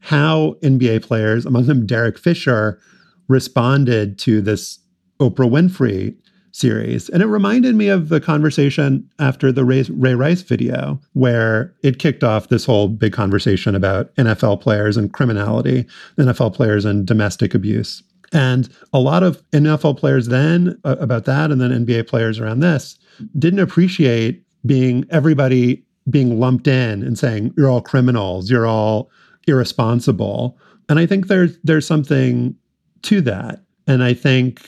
[0.00, 2.80] how NBA players, among them Derek Fisher,
[3.28, 4.78] responded to this
[5.20, 6.16] Oprah Winfrey
[6.52, 7.08] series.
[7.10, 11.98] And it reminded me of the conversation after the Ray, Ray, Rice video, where it
[11.98, 15.86] kicked off this whole big conversation about NFL players and criminality,
[16.18, 18.02] NFL players and domestic abuse.
[18.32, 22.60] And a lot of NFL players then uh, about that, and then NBA players around
[22.60, 22.98] this,
[23.38, 29.10] didn't appreciate being everybody being lumped in and saying, you're all criminals, you're all
[29.46, 30.58] irresponsible.
[30.88, 32.54] And I think there's there's something
[33.02, 33.62] to that.
[33.86, 34.66] And I think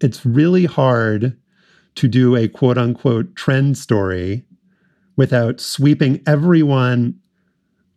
[0.00, 1.36] it's really hard
[1.96, 4.44] to do a quote unquote trend story
[5.16, 7.18] without sweeping everyone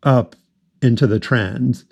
[0.03, 0.36] up
[0.82, 1.84] into the trend.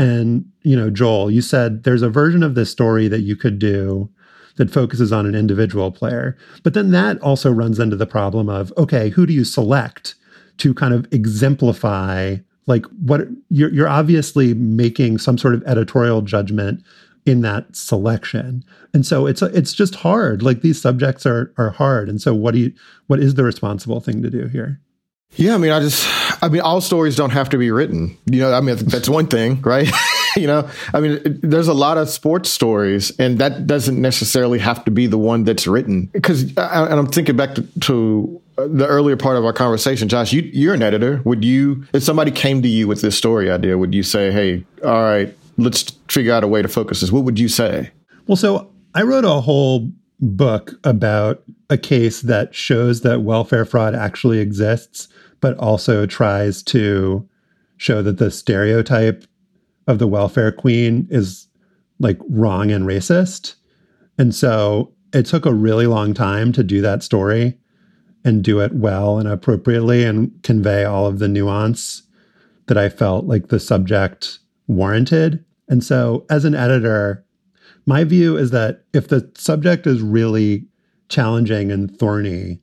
[0.00, 3.58] And, you know, Joel, you said there's a version of this story that you could
[3.58, 4.08] do
[4.56, 6.38] that focuses on an individual player.
[6.62, 10.14] But then that also runs into the problem of okay, who do you select
[10.56, 12.36] to kind of exemplify
[12.66, 16.82] like what you're, you're obviously making some sort of editorial judgment
[17.26, 18.64] in that selection.
[18.94, 20.42] And so it's it's just hard.
[20.42, 22.08] Like these subjects are are hard.
[22.08, 22.72] And so what do you
[23.06, 24.80] what is the responsible thing to do here?
[25.36, 26.04] Yeah, I mean, I just,
[26.42, 28.16] I mean, all stories don't have to be written.
[28.26, 29.90] You know, I mean, that's one thing, right?
[30.36, 34.84] you know, I mean, there's a lot of sports stories, and that doesn't necessarily have
[34.84, 36.06] to be the one that's written.
[36.06, 39.52] Because, uh, uh, and I'm thinking back to, to uh, the earlier part of our
[39.52, 41.20] conversation, Josh, you, you're an editor.
[41.24, 44.64] Would you, if somebody came to you with this story idea, would you say, hey,
[44.84, 47.12] all right, let's figure out a way to focus this.
[47.12, 47.90] What would you say?
[48.26, 53.94] Well, so I wrote a whole book about a case that shows that welfare fraud
[53.94, 55.08] actually exists,
[55.40, 57.28] but also tries to
[57.76, 59.24] show that the stereotype
[59.86, 61.48] of the welfare queen is
[61.98, 63.54] like wrong and racist.
[64.18, 67.58] And so it took a really long time to do that story
[68.24, 72.02] and do it well and appropriately and convey all of the nuance
[72.66, 75.44] that I felt like the subject warranted.
[75.68, 77.24] And so, as an editor,
[77.86, 80.66] my view is that if the subject is really
[81.08, 82.60] challenging and thorny,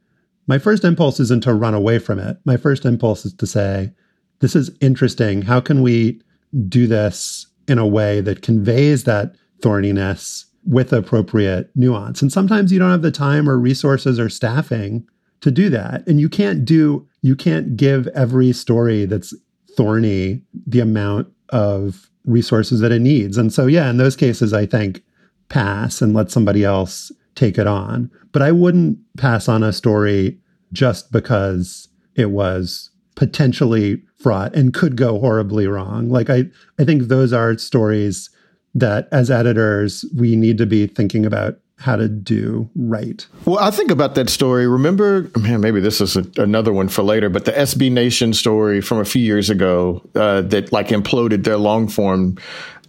[0.48, 2.38] my first impulse isn't to run away from it.
[2.46, 3.92] My first impulse is to say,
[4.40, 5.42] this is interesting.
[5.42, 6.22] How can we
[6.68, 12.22] do this in a way that conveys that thorniness with appropriate nuance.
[12.22, 15.08] And sometimes you don't have the time or resources or staffing
[15.42, 16.06] to do that.
[16.08, 19.34] And you can't do, you can't give every story that's
[19.76, 23.38] thorny the amount of resources that it needs.
[23.38, 25.04] And so, yeah, in those cases, I think
[25.48, 28.12] pass and let somebody else take it on.
[28.34, 30.38] But I wouldn't pass on a story
[30.74, 36.10] just because it was potentially fraught and could go horribly wrong.
[36.10, 36.46] Like I
[36.78, 38.30] I think those are stories
[38.76, 43.28] that as editors we need to be thinking about how to do right.
[43.46, 44.68] Well, I think about that story.
[44.68, 48.82] Remember, man, maybe this is a, another one for later, but the SB Nation story
[48.82, 52.38] from a few years ago uh, that like imploded their long form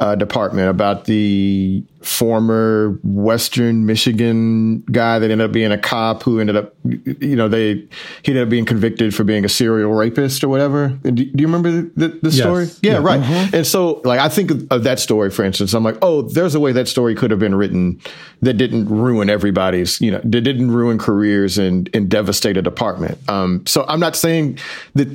[0.01, 6.38] uh, department about the former Western Michigan guy that ended up being a cop who
[6.38, 7.74] ended up, you know, they
[8.22, 10.90] he ended up being convicted for being a serial rapist or whatever.
[11.03, 12.64] Do, do you remember the, the story?
[12.64, 12.78] Yes.
[12.82, 12.99] Yeah, Yeah.
[13.03, 13.55] right.
[13.55, 15.74] And so, like, I think of, of that story, for instance.
[15.74, 18.01] I'm like, oh, there's a way that story could have been written
[18.42, 23.18] that didn't ruin everybody's, you know, that didn't ruin careers and and devastate a department.
[23.28, 24.59] Um, so I'm not saying
[24.94, 25.09] that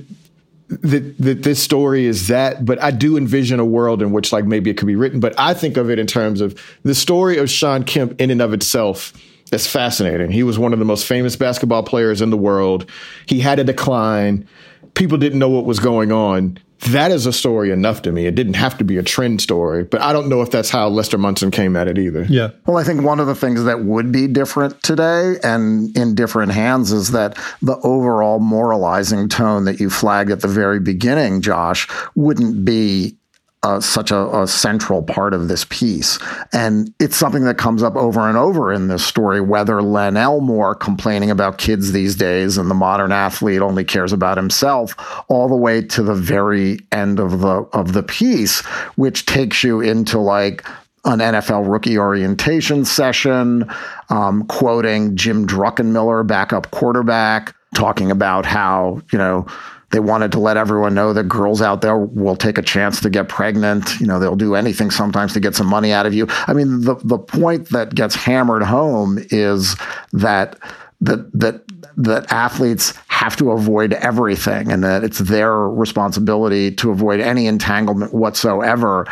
[0.82, 4.45] that that this story is that, but I do envision a world in which like
[4.45, 5.19] maybe it could be written.
[5.19, 8.41] But I think of it in terms of the story of Shawn Kemp in and
[8.41, 9.13] of itself
[9.51, 10.32] is fascinating.
[10.32, 12.89] He was one of the most famous basketball players in the world.
[13.26, 14.47] He had a decline.
[14.95, 16.59] People didn't know what was going on.
[16.89, 18.25] That is a story enough to me.
[18.25, 20.89] It didn't have to be a trend story, but I don't know if that's how
[20.89, 22.25] Lester Munson came at it either.
[22.25, 22.49] Yeah.
[22.65, 26.51] Well, I think one of the things that would be different today and in different
[26.51, 31.87] hands is that the overall moralizing tone that you flagged at the very beginning, Josh,
[32.15, 33.17] wouldn't be
[33.64, 36.20] uh, such a, a central part of this piece.
[36.51, 40.76] And it's something that comes up over and over in this story, whether Len Elmore
[40.76, 44.95] complaining about kids these days and the modern athlete only cares about himself,
[45.30, 48.61] all the way to the very end of the of the piece,
[48.95, 50.66] which takes you into like
[51.05, 53.70] an NFL rookie orientation session,
[54.09, 59.45] um, quoting Jim Druckenmiller, backup quarterback, talking about how, you know,
[59.93, 63.11] they wanted to let everyone know that girls out there will take a chance to
[63.11, 63.99] get pregnant.
[63.99, 66.25] You know, they'll do anything sometimes to get some money out of you.
[66.47, 69.75] I mean, the, the point that gets hammered home is
[70.11, 70.57] that
[71.01, 71.61] that that
[71.95, 78.15] that athletes have to avoid everything and that it's their responsibility to avoid any entanglement
[78.15, 79.05] whatsoever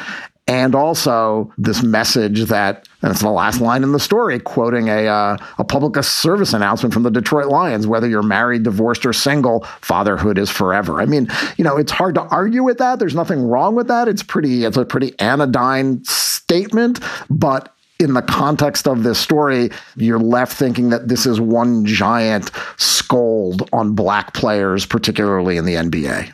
[0.52, 5.08] and also this message that and it's the last line in the story quoting a
[5.08, 9.62] uh, a public service announcement from the Detroit Lions whether you're married divorced or single
[9.80, 11.00] fatherhood is forever.
[11.00, 13.00] I mean you know it's hard to argue with that.
[13.00, 14.10] There's nothing wrong with that.
[14.10, 17.00] It's pretty it's a pretty anodyne statement
[17.30, 22.50] but in the context of this story, you're left thinking that this is one giant
[22.78, 26.34] scold on black players, particularly in the NBA.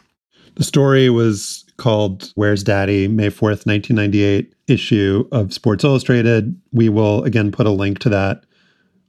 [0.55, 6.59] The story was called Where's Daddy, May 4th, 1998 issue of Sports Illustrated.
[6.71, 8.43] We will again put a link to that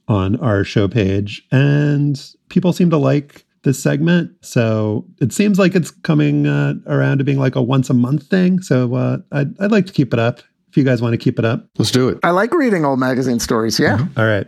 [0.07, 1.45] on our show page.
[1.51, 4.31] And people seem to like this segment.
[4.41, 8.27] So it seems like it's coming uh, around to being like a once a month
[8.27, 8.61] thing.
[8.61, 11.39] So uh, I'd, I'd like to keep it up if you guys want to keep
[11.39, 11.67] it up.
[11.77, 12.19] Let's do it.
[12.23, 13.79] I like reading old magazine stories.
[13.79, 14.05] Yeah.
[14.17, 14.47] All right.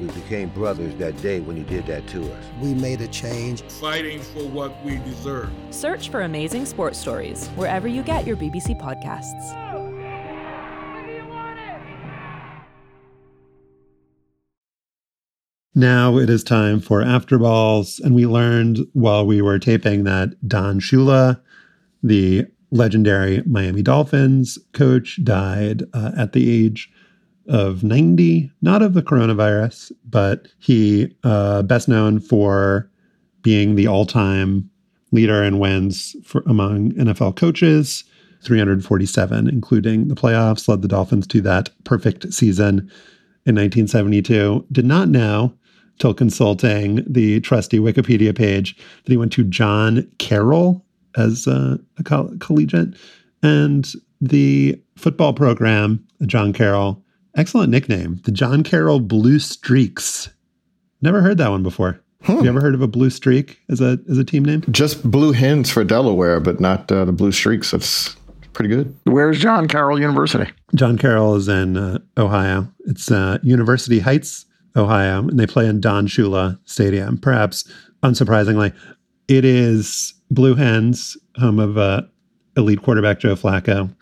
[0.00, 2.44] We became brothers that day when you did that to us.
[2.58, 3.60] We made a change.
[3.62, 5.50] Fighting for what we deserve.
[5.70, 9.56] Search for Amazing Sports Stories wherever you get your BBC podcasts.
[15.74, 18.00] Now it is time for After Balls.
[18.00, 21.40] And we learned while we were taping that Don Shula,
[22.02, 26.90] the legendary Miami Dolphins coach, died uh, at the age
[27.48, 32.90] of 90, not of the coronavirus, but he uh, best known for
[33.42, 34.70] being the all-time
[35.12, 38.04] leader in wins for among NFL coaches,
[38.42, 42.78] 347, including the playoffs, led the Dolphins to that perfect season
[43.46, 44.66] in 1972.
[44.70, 45.52] Did not know
[45.98, 50.84] till consulting the trusty Wikipedia page that he went to John Carroll
[51.16, 52.94] as uh, a coll- collegiate
[53.42, 57.02] and the football program, John Carroll.
[57.36, 60.30] Excellent nickname, the John Carroll Blue Streaks.
[61.00, 62.00] Never heard that one before.
[62.22, 64.62] Have you ever heard of a blue streak as a as a team name?
[64.70, 67.70] Just blue hens for Delaware, but not uh, the blue streaks.
[67.70, 68.14] That's
[68.52, 68.94] pretty good.
[69.04, 70.50] Where's John Carroll University?
[70.74, 72.68] John Carroll is in uh, Ohio.
[72.80, 74.44] It's uh, University Heights,
[74.76, 77.16] Ohio, and they play in Don Shula Stadium.
[77.16, 77.72] Perhaps
[78.02, 78.74] unsurprisingly,
[79.28, 82.02] it is Blue Hens, home of uh,
[82.56, 83.94] elite quarterback Joe Flacco,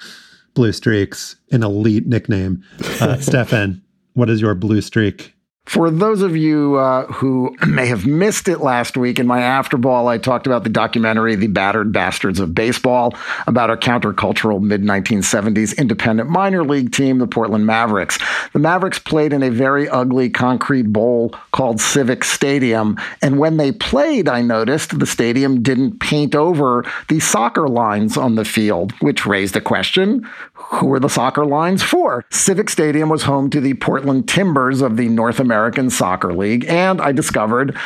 [0.59, 2.64] blue streaks, an elite nickname.
[3.00, 3.80] Uh, Stefan,
[4.14, 5.32] what is your blue streak?
[5.68, 10.06] For those of you uh, who may have missed it last week in my afterball,
[10.06, 13.14] I talked about the documentary The Battered Bastards of Baseball
[13.46, 18.18] about a countercultural mid 1970s independent minor league team, the Portland Mavericks.
[18.54, 22.96] The Mavericks played in a very ugly concrete bowl called Civic Stadium.
[23.20, 28.36] And when they played, I noticed the stadium didn't paint over the soccer lines on
[28.36, 30.26] the field, which raised a question
[30.59, 32.24] who were the soccer lines for?
[32.30, 37.00] Civic Stadium was home to the Portland Timbers of the North American Soccer League, and
[37.00, 37.76] I discovered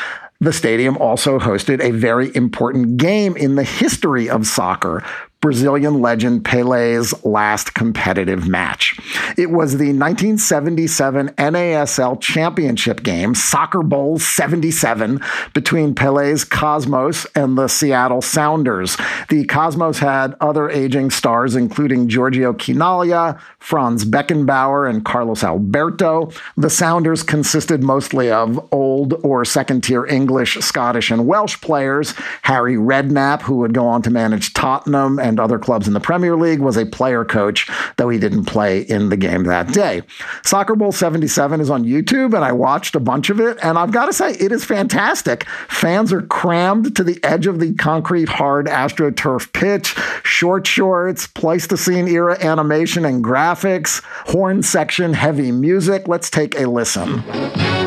[0.41, 5.05] the stadium also hosted a very important game in the history of soccer.
[5.43, 8.97] Brazilian legend Pele's last competitive match.
[9.37, 15.21] It was the 1977 NASL Championship game, Soccer Bowl 77,
[15.53, 18.97] between Pele's Cosmos and the Seattle Sounders.
[19.31, 26.31] The Cosmos had other aging stars, including Giorgio Chinaglia, Franz Beckenbauer, and Carlos Alberto.
[26.57, 32.15] The Sounders consisted mostly of old or second tier English, Scottish, and Welsh players.
[32.43, 36.37] Harry Redknapp, who would go on to manage Tottenham and other clubs in the Premier
[36.37, 40.03] League, was a player coach, though he didn't play in the game that day.
[40.45, 43.93] Soccer Bowl 77 is on YouTube, and I watched a bunch of it, and I've
[43.93, 45.45] got to say, it is fantastic.
[45.69, 52.09] Fans are crammed to the edge of the concrete hard AstroTurf pitch, short shorts, Pleistocene
[52.09, 56.09] era animation and graphics, horn section, heavy music.
[56.09, 57.82] Let's take a listen.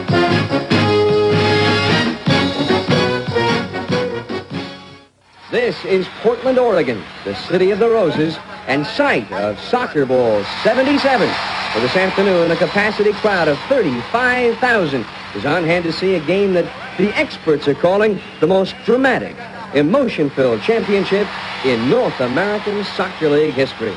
[5.56, 8.38] This is Portland, Oregon, the city of the roses
[8.68, 11.30] and site of Soccer Bowl 77.
[11.72, 16.52] For this afternoon, a capacity crowd of 35,000 is on hand to see a game
[16.56, 16.66] that
[16.98, 19.34] the experts are calling the most dramatic,
[19.74, 21.26] emotion-filled championship
[21.64, 23.96] in North American Soccer League history.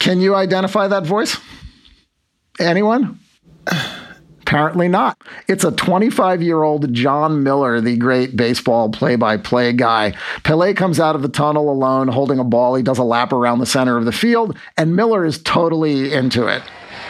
[0.00, 1.38] Can you identify that voice?
[2.60, 3.18] Anyone?
[4.48, 5.20] Apparently not.
[5.46, 10.14] It's a 25 year old Jon Miller, the great baseball play by play guy.
[10.42, 12.74] Pele comes out of the tunnel alone holding a ball.
[12.74, 16.46] He does a lap around the center of the field, and Miller is totally into
[16.46, 16.62] it.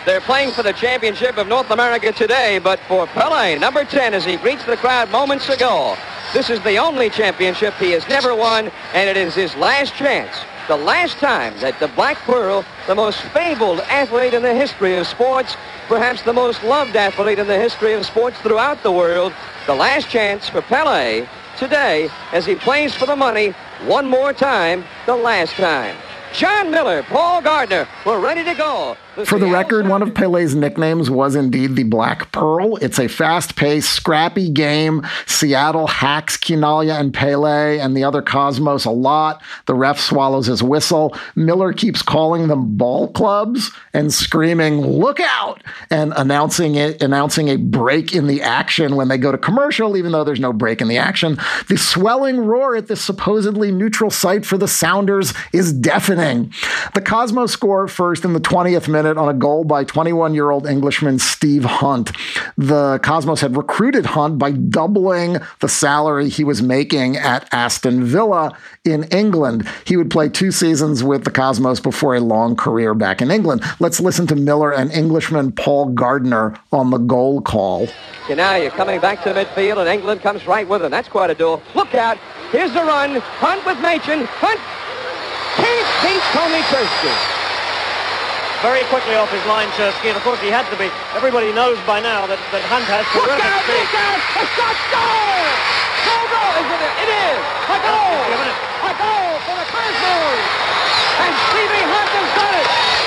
[0.04, 4.24] They're playing for the championship of North America today, but for Pele, number 10, as
[4.24, 5.96] he greets the crowd moments ago,
[6.34, 10.34] this is the only championship he has never won, and it is his last chance.
[10.68, 15.06] The last time that the Black Pearl, the most fabled athlete in the history of
[15.06, 15.56] sports,
[15.88, 19.32] perhaps the most loved athlete in the history of sports throughout the world,
[19.66, 23.54] the last chance for Pele today as he plays for the money
[23.86, 25.96] one more time, the last time.
[26.34, 28.94] Jon Miller, Paul Gardner, we're ready to go.
[29.24, 32.76] For the record, one of Pele's nicknames was indeed the Black Pearl.
[32.76, 35.04] It's a fast paced, scrappy game.
[35.26, 39.42] Seattle hacks Chinaglia and Pele and the other Cosmos a lot.
[39.66, 41.16] The ref swallows his whistle.
[41.34, 47.56] Miller keeps calling them ball clubs and screaming, look out, and announcing it, announcing a
[47.56, 50.86] break in the action when they go to commercial, even though there's no break in
[50.86, 51.38] the action.
[51.68, 56.52] The swelling roar at this supposedly neutral site for the Sounders is deafening.
[56.94, 60.66] The Cosmos score first in the 20th minute on a goal by 21 year old
[60.66, 62.12] Englishman Steve Hunt.
[62.56, 68.56] The Cosmos had recruited Hunt by doubling the salary he was making at Aston Villa
[68.84, 69.68] in England.
[69.86, 73.62] He would play two seasons with the Cosmos before a long career back in England.
[73.80, 77.88] Let's listen to Miller and Englishman Paul Gardner on the goal call.
[78.24, 80.90] Okay, now you're coming back to the midfield, and England comes right with him.
[80.90, 81.62] That's quite a duel.
[81.74, 82.18] Look out.
[82.50, 83.20] Here's the run.
[83.20, 84.24] Hunt with Machin.
[84.26, 84.60] Hunt.
[85.56, 87.47] Keith beats Tony Chursky
[88.62, 90.90] very quickly off his line, Chursky, and of course he had to be.
[91.14, 93.86] Everybody knows by now that, that Hunt has terrific look out, speed.
[93.86, 94.18] Look out!
[94.18, 95.42] A shot goal!
[96.06, 96.52] Goal, goal!
[96.58, 96.92] Is it?
[97.06, 97.40] It is!
[97.70, 98.18] A goal!
[98.82, 100.42] A goal for the Cosmos!
[101.22, 102.97] And Stevie Hunt has done it!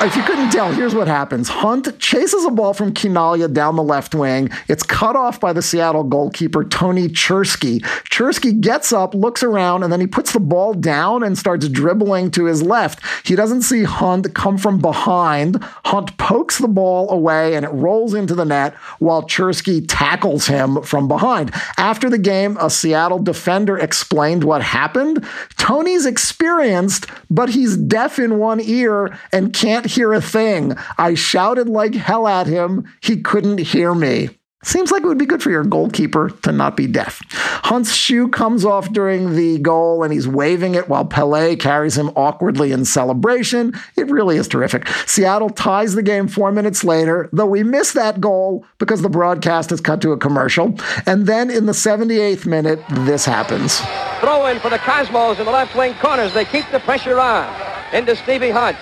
[0.00, 1.48] If you couldn't tell, here's what happens.
[1.48, 4.48] Hunt chases a ball from Chinaglia down the left wing.
[4.68, 7.80] It's cut off by the Seattle goalkeeper, Tony Chursky.
[8.04, 12.30] Chursky gets up, looks around, and then he puts the ball down and starts dribbling
[12.30, 13.00] to his left.
[13.26, 15.56] He doesn't see Hunt come from behind.
[15.86, 20.80] Hunt pokes the ball away and it rolls into the net while Chursky tackles him
[20.82, 21.52] from behind.
[21.76, 25.26] After the game, a Seattle defender explained what happened.
[25.56, 30.76] Tony's experienced, but he's deaf in one ear and can't hear a thing.
[30.96, 32.84] I shouted like hell at him.
[33.02, 34.30] He couldn't hear me.
[34.64, 37.20] Seems like it would be good for your goalkeeper to not be deaf.
[37.62, 42.10] Hunt's shoe comes off during the goal and he's waving it while Pele carries him
[42.16, 43.72] awkwardly in celebration.
[43.96, 44.88] It really is terrific.
[45.06, 49.70] Seattle ties the game four minutes later, though we miss that goal because the broadcast
[49.70, 50.74] has cut to a commercial.
[51.06, 53.78] And then in the 78th minute, this happens.
[54.20, 56.34] Throw in for the Cosmos in the left wing corners.
[56.34, 57.48] They keep the pressure on.
[57.94, 58.76] Into Stevie Hunt.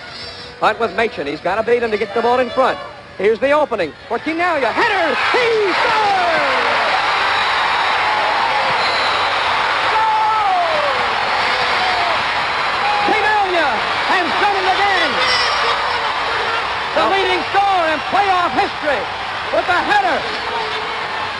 [0.59, 1.27] Hunt with Machin.
[1.27, 2.79] He's got to beat him to get the ball in front.
[3.17, 4.71] Here's the opening for Chinaglia.
[4.71, 5.15] Header!
[5.31, 6.37] He scores!
[14.07, 15.11] Has done it again!
[16.95, 19.01] The leading scorer in playoff history
[19.51, 20.46] with a header!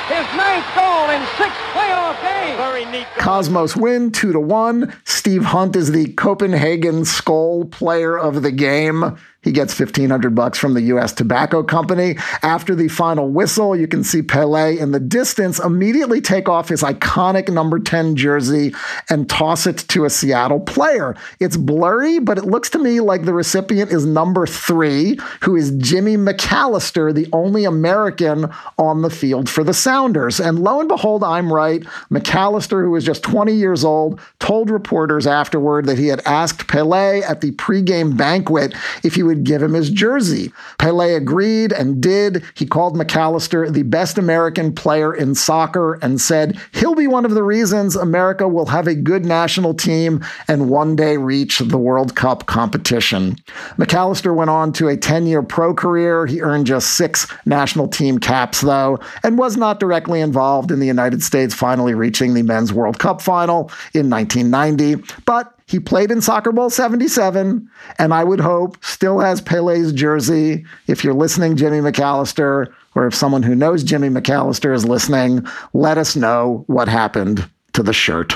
[0.08, 2.58] His ninth goal in six playoff games.
[2.58, 3.08] Very neat.
[3.18, 4.94] Cosmos win two to one.
[5.04, 9.18] Steve Hunt is the Copenhagen Skoal player of the game.
[9.48, 12.18] He gets 1500 bucks from the US Tobacco Company.
[12.44, 16.84] After the final whistle, you can see Pele in the distance immediately take off his
[16.84, 18.76] iconic number 10 jersey
[19.10, 21.16] and toss it to a Seattle player.
[21.40, 25.72] It's blurry, but it looks to me like the recipient is number 3, who is
[25.78, 30.42] Jimmy McAllister, the only American on the field for the Sounders.
[30.42, 31.84] And lo and behold, I'm right.
[32.12, 37.22] McAllister, who was just 20 years old, told reporters afterward that he had asked Pele
[37.22, 38.76] at the pregame banquet
[39.06, 40.52] if he would give him his jersey.
[40.78, 42.44] Pele agreed and did.
[42.56, 47.32] He called McAllister the best American player in soccer and said he'll be one of
[47.32, 52.16] the reasons America will have a good national team and one day reach the World
[52.16, 53.36] Cup competition.
[53.78, 56.26] McAllister went on to a 10 year pro career.
[56.26, 60.88] He earned just six national team caps, though, and was not directly involved in the
[60.88, 65.04] United States finally reaching the Men's World Cup final in 1990.
[65.26, 67.70] But he played in Soccer Bowl 77,
[68.00, 70.66] and I would hope still has Pele's jersey.
[70.88, 75.98] If you're listening, Jimmy McAllister, or if someone who knows Jimmy McAllister is listening, let
[75.98, 78.34] us know what happened to the shirt.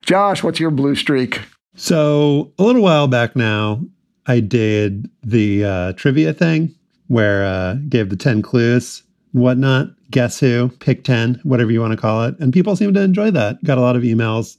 [0.00, 1.38] Josh, what's your blue streak?
[1.76, 3.84] So, a little while back now,
[4.26, 6.74] I did the uh, trivia thing
[7.08, 9.02] where uh, gave the 10 clues
[9.34, 9.88] and whatnot.
[10.10, 10.70] Guess who?
[10.80, 12.38] Pick 10, whatever you want to call it.
[12.38, 13.62] And people seem to enjoy that.
[13.64, 14.56] Got a lot of emails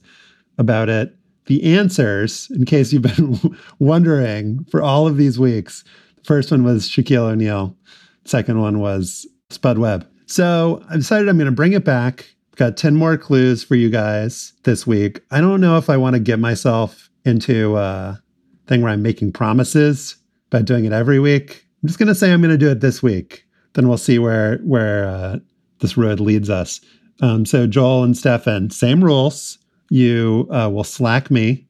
[0.56, 3.38] about it the answers, in case you've been
[3.78, 5.84] wondering for all of these weeks.
[6.16, 7.76] The first one was Shaquille O'Neal.
[8.24, 10.08] Second one was Spud Webb.
[10.26, 12.34] So I decided I'm going to bring it back.
[12.56, 15.20] Got 10 more clues for you guys this week.
[15.30, 18.20] I don't know if I want to get myself into a
[18.66, 20.16] thing where I'm making promises
[20.50, 21.66] by doing it every week.
[21.82, 23.44] I'm just going to say I'm going to do it this week.
[23.74, 25.38] Then we'll see where where uh,
[25.80, 26.80] this road leads us.
[27.20, 29.58] Um, so Joel and Stefan, same rules.
[29.90, 31.66] You uh, will slack me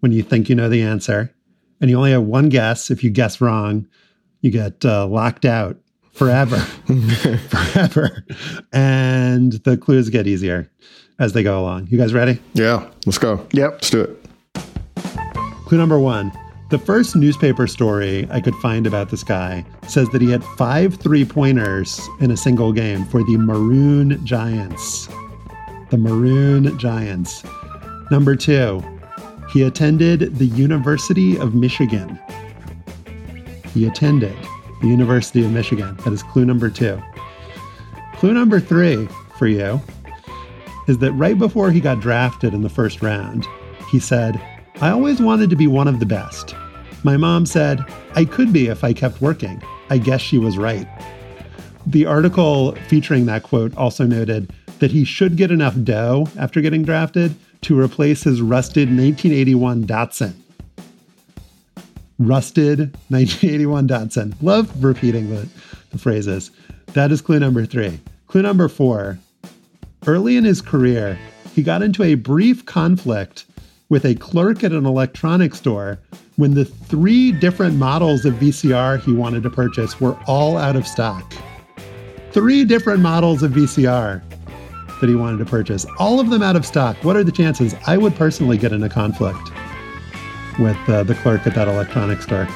[0.00, 1.34] when you think you know the answer,
[1.80, 2.90] and you only have one guess.
[2.90, 3.86] If you guess wrong,
[4.40, 5.76] you get uh, locked out
[6.12, 6.56] forever,
[7.48, 8.24] forever,
[8.72, 10.70] and the clues get easier
[11.18, 11.88] as they go along.
[11.88, 12.40] You guys ready?
[12.54, 13.46] Yeah, let's go.
[13.52, 14.28] Yep, let's do it.
[15.66, 16.32] Clue number one.
[16.70, 20.96] The first newspaper story I could find about this guy says that he had five
[20.96, 25.08] three pointers in a single game for the Maroon Giants.
[25.88, 27.42] The Maroon Giants.
[28.10, 28.82] Number two,
[29.52, 32.18] he attended the University of Michigan.
[33.74, 34.36] He attended
[34.80, 35.96] the University of Michigan.
[36.04, 37.02] That is clue number two.
[38.14, 39.06] Clue number three
[39.36, 39.80] for you
[40.86, 43.46] is that right before he got drafted in the first round,
[43.90, 44.40] he said,
[44.80, 46.54] I always wanted to be one of the best.
[47.04, 49.62] My mom said, I could be if I kept working.
[49.90, 50.88] I guess she was right.
[51.86, 56.82] The article featuring that quote also noted that he should get enough dough after getting
[56.82, 60.34] drafted to replace his rusted 1981 Datsun.
[62.18, 62.78] Rusted
[63.08, 64.34] 1981 Datsun.
[64.42, 65.48] Love repeating the,
[65.90, 66.50] the phrases.
[66.94, 68.00] That is clue number three.
[68.26, 69.18] Clue number four.
[70.06, 71.18] Early in his career,
[71.54, 73.44] he got into a brief conflict
[73.88, 75.98] with a clerk at an electronics store
[76.36, 80.86] when the three different models of VCR he wanted to purchase were all out of
[80.86, 81.34] stock.
[82.32, 84.22] Three different models of VCR
[85.00, 86.96] that he wanted to purchase, all of them out of stock.
[87.04, 87.74] What are the chances?
[87.86, 89.50] I would personally get in a conflict
[90.58, 92.48] with uh, the clerk at that electronics store.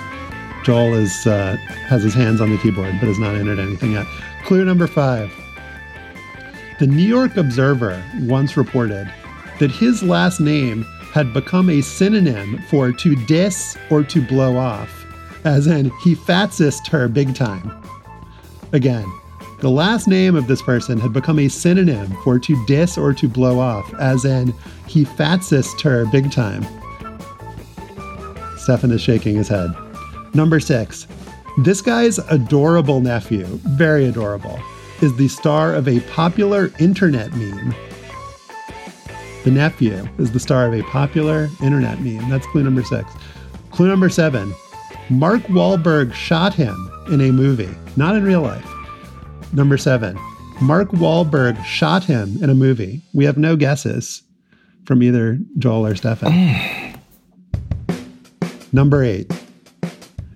[0.64, 1.56] Joel is uh,
[1.88, 4.06] has his hands on the keyboard but has not entered anything yet.
[4.44, 5.32] Clue number five.
[6.78, 9.12] The New York Observer once reported
[9.58, 15.06] that his last name had become a synonym for to diss or to blow off,
[15.44, 17.70] as in he fatsist her big time.
[18.72, 19.04] Again,
[19.62, 23.28] the last name of this person had become a synonym for to diss or to
[23.28, 24.52] blow off, as in,
[24.88, 26.66] he fatsist her big time.
[28.58, 29.70] Stefan is shaking his head.
[30.34, 31.06] Number six,
[31.58, 33.44] this guy's adorable nephew,
[33.76, 34.58] very adorable,
[35.00, 37.72] is the star of a popular internet meme.
[39.44, 42.28] The nephew is the star of a popular internet meme.
[42.28, 43.08] That's clue number six.
[43.70, 44.52] Clue number seven
[45.08, 48.71] Mark Wahlberg shot him in a movie, not in real life.
[49.52, 50.18] Number seven
[50.60, 53.02] Mark Wahlberg shot him in a movie.
[53.12, 54.22] We have no guesses
[54.84, 56.32] from either Joel or Stefan.
[58.72, 59.30] Number eight.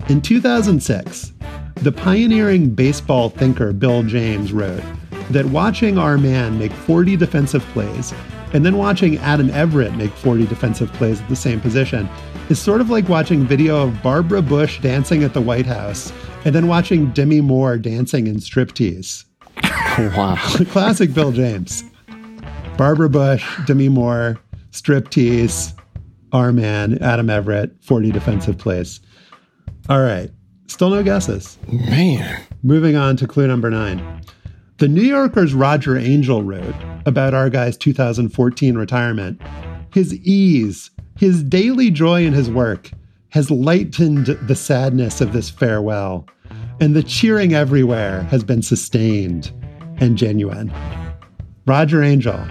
[0.09, 1.33] In 2006,
[1.77, 4.83] the pioneering baseball thinker Bill James wrote
[5.31, 8.13] that watching our man make 40 defensive plays
[8.53, 12.09] and then watching Adam Everett make 40 defensive plays at the same position
[12.49, 16.13] is sort of like watching video of Barbara Bush dancing at the White House
[16.45, 19.25] and then watching Demi Moore dancing in striptease.
[19.99, 20.37] Wow.
[20.71, 21.83] Classic Bill James.
[22.77, 24.39] Barbara Bush, Demi Moore,
[24.73, 25.73] striptease,
[26.33, 29.01] our man, Adam Everett, 40 defensive plays.
[29.89, 30.31] All right.
[30.67, 31.57] Still no guesses.
[31.69, 32.45] Man.
[32.63, 34.16] Moving on to clue number nine.
[34.79, 36.75] The New Yorker's Roger Angell wrote
[37.07, 39.41] about our guy's 2014 retirement.
[39.95, 42.91] His ease, his daily joy in his work
[43.31, 46.29] has lightened the sadness of this farewell,
[46.79, 49.51] and the cheering everywhere has been sustained
[49.97, 50.71] and genuine.
[51.65, 52.47] Roger Angell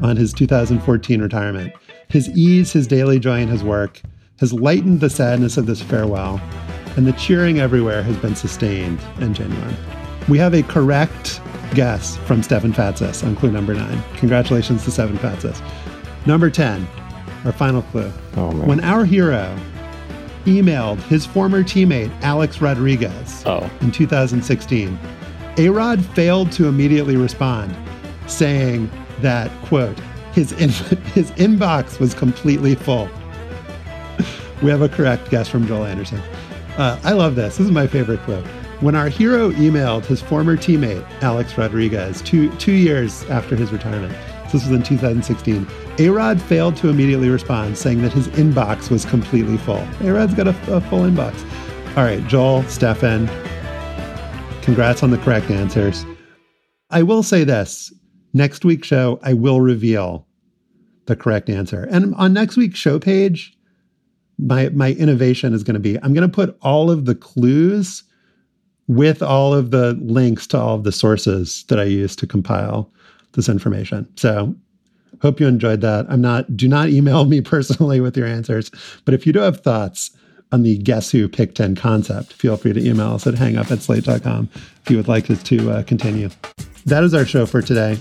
[0.00, 1.74] on his 2014 retirement.
[2.08, 4.00] His ease, his daily joy in his work
[4.38, 6.40] has lightened the sadness of this farewell,
[6.96, 9.76] and the cheering everywhere has been sustained and genuine.
[10.26, 11.40] We have a correct
[11.76, 14.02] guess from Stefan Fatsis on clue number nine.
[14.16, 15.60] Congratulations to Stefan Fatsis.
[16.26, 16.88] Number 10,
[17.44, 18.10] our final clue.
[18.36, 18.50] Oh.
[18.64, 19.56] When our hero
[20.46, 23.70] emailed his former teammate, Alex Rodriguez, Oh.
[23.82, 24.98] in 2016,
[25.56, 27.76] Arod failed to immediately respond,
[28.26, 28.90] saying
[29.20, 29.98] that, quote,
[30.32, 30.70] his, in-
[31.12, 33.08] his inbox was completely full.
[34.62, 36.20] we have a correct guess from Joel Anderson.
[36.78, 37.56] Uh, I love this.
[37.58, 38.42] This is my favorite clue.
[38.80, 44.14] When our hero emailed his former teammate, Alex Rodriguez, two, two years after his retirement,
[44.52, 45.64] this was in 2016,
[45.96, 49.80] Arod failed to immediately respond, saying that his inbox was completely full.
[50.00, 51.42] Arod's got a, a full inbox.
[51.96, 53.26] All right, Joel, Stefan,
[54.60, 56.04] congrats on the correct answers.
[56.90, 57.90] I will say this
[58.34, 60.26] next week's show, I will reveal
[61.06, 61.88] the correct answer.
[61.90, 63.56] And on next week's show page,
[64.38, 68.02] my my innovation is going to be I'm going to put all of the clues
[68.88, 72.90] with all of the links to all of the sources that I use to compile
[73.32, 74.08] this information.
[74.16, 74.54] So
[75.22, 76.06] hope you enjoyed that.
[76.08, 78.70] I'm not do not email me personally with your answers,
[79.04, 80.10] but if you do have thoughts
[80.52, 83.82] on the guess who pick 10 concept, feel free to email us at hangup at
[83.82, 86.30] slate.com if you would like us to uh, continue.
[86.84, 87.98] That is our show for today.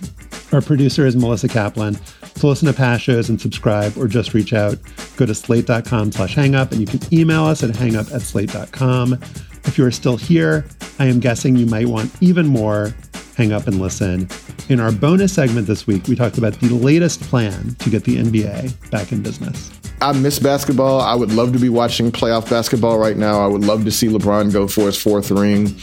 [0.52, 1.98] Our producer is Melissa Kaplan.
[2.36, 4.78] To listen to past shows and subscribe or just reach out,
[5.18, 9.20] go to slate.com slash hangup and you can email us at hangup at slate.com.
[9.68, 10.66] If you are still here,
[11.00, 12.94] I am guessing you might want even more
[13.36, 14.28] hang up and listen.
[14.70, 18.18] In our bonus segment this week, we talked about the latest plan to get the
[18.18, 19.72] NBA back in business.
[20.02, 21.02] I miss basketball.
[21.02, 23.44] I would love to be watching playoff basketball right now.
[23.44, 25.76] I would love to see LeBron go for his fourth ring,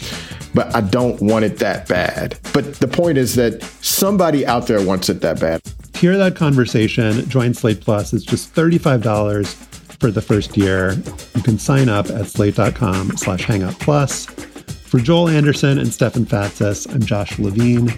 [0.55, 2.39] but I don't want it that bad.
[2.53, 5.63] But the point is that somebody out there wants it that bad.
[5.65, 8.13] To hear that conversation, join Slate Plus.
[8.13, 9.72] It's just $35
[10.03, 10.95] for the first year.
[11.37, 14.27] You can sign up at slate.com slash hangup plus.
[14.27, 17.89] For Joel Anderson and Stefan Fatsis, I'm Josh Levin.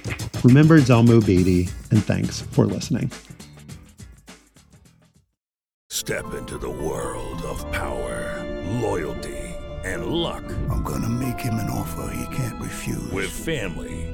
[0.44, 3.10] Remember Zelmo Beaty, and thanks for listening.
[5.88, 8.44] Step into the world of power,
[8.82, 10.44] loyalty, and luck.
[10.70, 13.10] I'm gonna make him an offer he can't refuse.
[13.12, 14.13] With family,